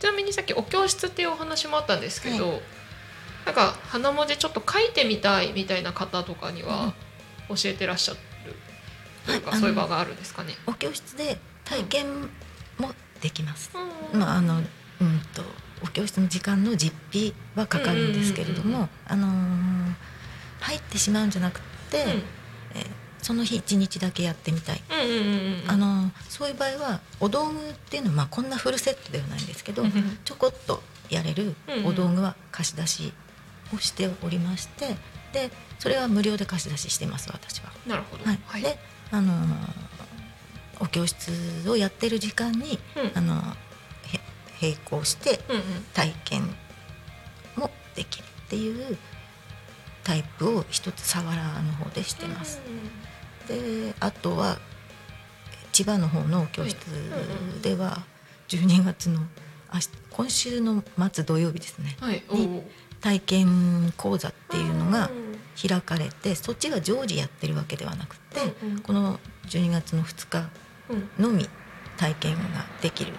[0.00, 2.60] ちなみにさっきお教室っていうお話もあったんですけど、
[3.46, 6.94] なんか花文字ちょっと書いてみたいみたいな方とかには
[7.48, 8.18] 教えてらっしゃる
[9.26, 10.54] というか、はいそういう場があるんですかね。
[10.66, 12.06] お教室で体験
[12.78, 13.70] もできます。
[14.12, 14.58] うんまああのう
[15.04, 15.42] んと
[15.84, 19.92] お教室の時間の実費はかかるんですけれどうんうんうんも、あのー
[20.60, 21.60] 入ってしまうんじゃなく
[21.90, 22.04] て、
[22.74, 24.82] えーその日一日だけやってみたい。
[24.90, 33.12] うんうんうんうんうんあのーそういう場合はお道具っていうのはまあこんなフルセットではないんですけど、うんうんちょこっとやれるうんうんお道具は貸し出し
[33.74, 34.96] をしておりまして、
[35.32, 37.72] でそれは無料で貸し出ししてます私は。
[37.86, 38.24] なるほど。
[38.24, 38.62] はいはい。
[38.62, 38.78] で
[39.10, 39.56] あのー
[40.80, 41.30] お教室
[41.68, 43.40] をやってる時間に、うんあの
[44.60, 45.62] 並行してうんうん
[45.92, 46.42] 体験
[47.56, 48.96] もできるっていう
[50.04, 52.60] タイプを一つ佐原の方でしてます。
[53.48, 54.58] であとは
[55.72, 56.76] 千葉の方の教室
[57.62, 58.02] では
[58.48, 59.20] 12月の
[59.72, 61.96] 明日今週の末土曜日ですね。
[62.00, 62.22] はい。
[62.28, 62.62] おにー
[63.00, 65.32] 体験講座っていうのがうん
[65.68, 68.78] 開かれてそっちは常時やってるわけではなくて、うんうん。
[68.80, 70.48] この12月の2日
[70.88, 71.10] うん。
[71.22, 71.48] のみ
[71.96, 72.40] 体験が
[72.80, 73.12] できる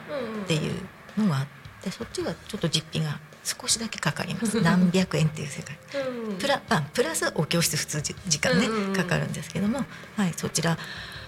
[0.44, 0.74] っていう
[1.18, 1.46] のがあっ
[1.82, 4.62] てそっちはちょっと実費が少しだけかかります。
[4.62, 5.78] 何百円っていう世界。
[6.02, 6.38] うん。
[6.38, 8.94] プラあプラスお教室普通じ時間ね、うんうんうん。
[8.96, 9.86] かかるんですけども、
[10.16, 10.78] はい、そちら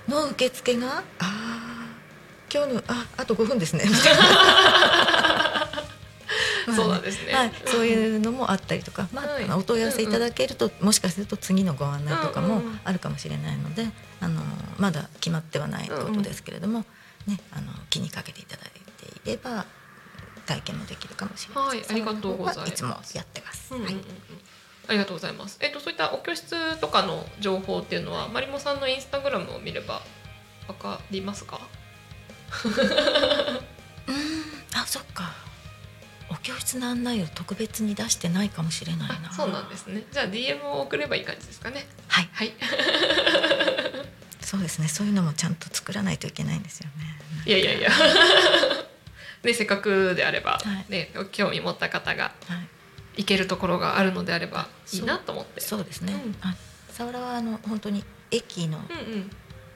[0.08, 3.84] の受付があー今日のああと5分ですね。
[3.88, 4.18] みたい。
[4.18, 5.66] な
[6.74, 7.34] そうなんですね。
[7.34, 12.80] はい、そういうのもあったりとか、まあはいお問い合わせいただけると、もしかすると次のご案内とかもうんうんうん。
[12.84, 13.88] あるかもしれないので、
[14.22, 14.42] あの
[14.78, 16.86] まだ決まってはないことですけれども、
[17.28, 18.70] ね、あの気にかけていただい
[19.24, 19.66] ていれば
[20.46, 21.80] 体験もできるかもしれません。
[21.82, 23.74] はいありがとうございますいつもやってます。
[23.74, 24.06] うんうんうんうんはい
[24.88, 25.58] ありがとうございます。
[25.62, 30.02] えっとそういったお教室とかの情報っていうのはマリモさんのインスタグラムを見れば
[30.68, 31.60] わかりますか？
[32.64, 35.34] うーんあそっか
[36.30, 40.04] お教室の案内を特別に出してないかもしれないなあそうなんですね。
[40.12, 41.88] じゃあ DM を送ればいい感じですかね。
[42.08, 42.54] はいはい。
[44.42, 47.90] そうですねそういうのもちゃんと作らないといけないんですよねいやいやいや。
[49.46, 50.92] ねせっかくであれば、はい。
[50.92, 52.56] ね興味持った方がは
[53.18, 53.22] い。
[53.22, 54.98] 行けるところがあるのであればい。
[54.98, 55.62] いなと思って。
[55.62, 56.36] そうですね、うん。
[56.40, 59.32] はい佐原はあの本当に駅の、うんうん。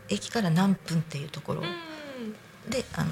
[0.09, 1.61] 駅から何分っていうところ。
[1.61, 2.70] うん。
[2.70, 3.11] で、あの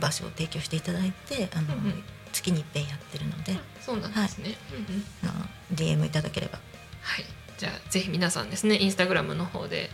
[0.00, 2.04] 場所を提供していただいてあの、うんうん。
[2.32, 4.56] 月に一遍やってるので、そうなんですね。
[4.72, 5.04] うんうん。
[5.24, 6.58] あの DM いただければ。
[7.02, 7.24] はい。
[7.58, 9.90] じゃあぜひ皆さんですねインスタグラムの方で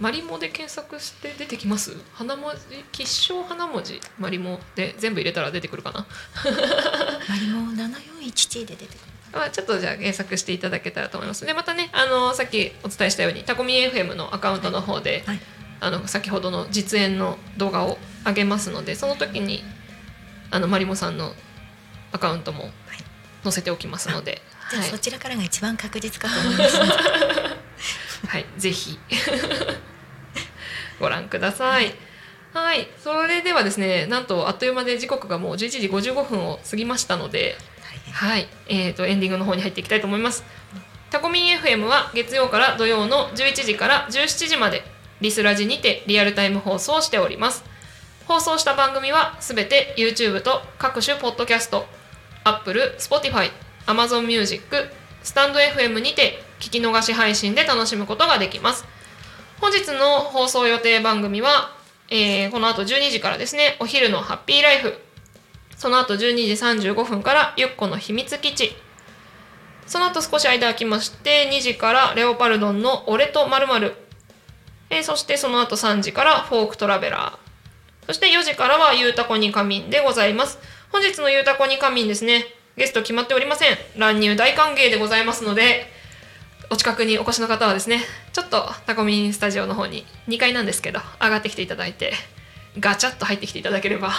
[0.00, 1.96] マリモで検索して出てきます？
[2.14, 2.60] 花文字
[2.92, 6.06] 吉祥花文字マリモで全部入れたら出てくるかな？
[7.28, 8.98] マリモ 741T で出てくる
[9.32, 11.44] まあ、ちょっとじゃあ検索していただけたらと思います。
[11.44, 15.40] でまたねあのさっきお伝えしたようにタコミ FM のアカウントの方で、はい
[15.80, 19.62] あの先ほどの実演の動画を上げますのでその時に
[20.50, 21.34] あのマリモさんの
[22.10, 22.72] アカウントも
[23.44, 24.40] 載せておきますので、はい
[24.70, 26.78] じゃあそちらからが一番確実かと思います。
[26.78, 26.92] の で
[28.26, 28.98] はい、ぜひ
[31.00, 31.92] ご覧ください。
[32.52, 37.56] はい、それではですね、なんとあっという間で時刻がもう11時55分を過ぎましたので、
[38.12, 40.44] はい、えー、とエンディングの方に入っていきたいと思います。
[41.10, 44.82] タコミン FM は月曜から土曜の11時から17時まで
[45.20, 47.64] リスラジにてリアルタイム放送をしております。
[48.26, 51.86] 放送した番組はすべて YouTube と各種ポッドキャスト、
[52.44, 53.50] Apple、Spotify、
[53.86, 54.62] Amazon Music、
[55.22, 58.84] スタンド FM にて聞き逃し配信で楽しむことができます。
[59.60, 61.72] 本日の放送予定番組は、
[62.10, 64.94] えーこの後12時からですね、お昼のハッピーライフ、
[65.76, 68.76] その後12時35分からゆっこの秘密基地、
[69.86, 73.94] その後少し間空きまして、2時からレオパルドンの俺と〇〇、
[74.90, 80.60] えーそしてその後3時からフォークトラベラー、そして4時からはゆうたこにかみんでございます。
[80.92, 82.44] 本日のゆうたこにかみんですね、
[82.76, 83.76] ゲスト決まっておりません。
[83.96, 85.97] 乱入大歓迎でございますので、
[86.70, 88.02] お近くにお越しの方はですね、
[88.34, 92.12] ちょっとタコミンスタジオの方に2階なんですけど、上がってきていただいて、
[92.78, 94.12] ガチャッと入ってきていただければ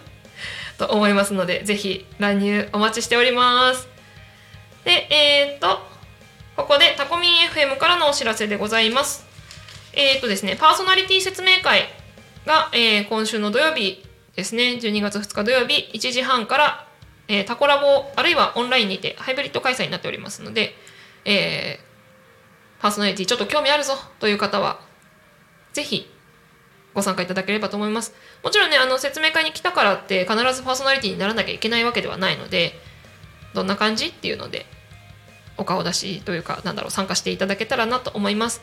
[0.78, 3.88] と思いますので、ぜひ乱入お待ちしております。
[4.84, 5.86] で、えー、っと、
[6.56, 9.26] ここでタコミン FM からのお知らせでございます。
[9.92, 11.90] えー、っとですね、パーソナリティ説明会
[12.46, 14.02] が、えー今週の土曜日
[14.34, 16.86] ですね、12月2日土曜日1時半から、
[17.28, 20.74] えータコラボあるいはオンラインにてハイブリッド開催になっておりますので、
[21.26, 21.86] えー
[22.80, 24.80] パーソナリティちょっと興味あるぞという方は、
[25.72, 26.10] ぜひ
[26.94, 28.14] ご参加いただければと思います。
[28.42, 32.74] もちろんね、あの説明会に来たからって必ずパーソナリティにならなきゃいけないわけではないので、
[33.54, 34.66] どんな感じっていうので、
[35.56, 38.62] お顔出しというか、なんだろう、参加していただけたらなと思います。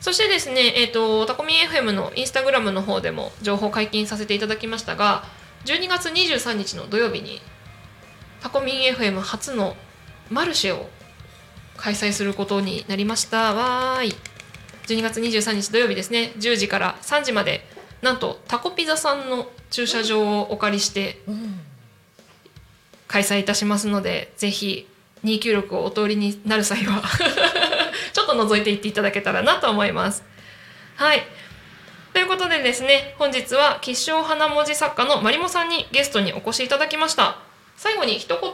[0.00, 5.24] そしてですね、えっ、ーと、タコミ FM のインスタグラムの方でも情報解禁させていただきましたが、
[5.64, 7.40] 12月23日の土曜日に、
[8.40, 9.76] タコミン FM 初の
[10.30, 10.88] マルシェを
[11.78, 13.54] 開催することになりました。
[13.54, 14.14] わーい。
[14.86, 17.66] 12月23日土曜日ですね、10時から3時まで、
[18.02, 21.60] なんとタコピザさんの駐車場をお借りしてうん
[23.08, 24.86] 開催いたしますので、ぜひ
[25.24, 27.02] 296をお通りになる際は、
[28.12, 30.22] ちょっと覗いていっていただけたらなと思います。
[30.96, 31.26] はい。
[32.12, 37.38] ということでですね、本日は吉祥花文字作家のまりもさんにゲストにお越しいただきました。
[37.76, 38.52] 最後に一言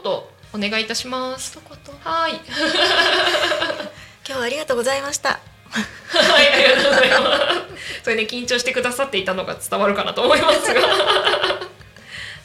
[0.55, 1.59] お願いいたします。
[2.03, 2.39] はい。
[4.25, 5.39] 今日はありがとうございました
[5.69, 8.03] はい、ありがとうございます。
[8.03, 10.81] それで、緊張してくださっていたのが伝わるかなと思いますが。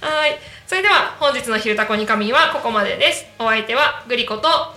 [0.01, 0.39] はい。
[0.67, 3.27] それでは、本日の昼タコに神はここまでです。
[3.39, 4.75] お相手はグリコと、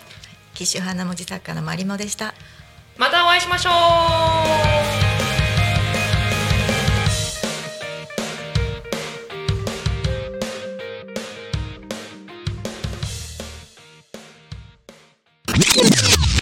[0.53, 2.33] 機種花文字作家のマリモでした
[2.97, 3.69] またお会いしましょ
[4.99, 5.02] う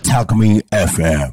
[0.03, 1.31] Talk Me FM.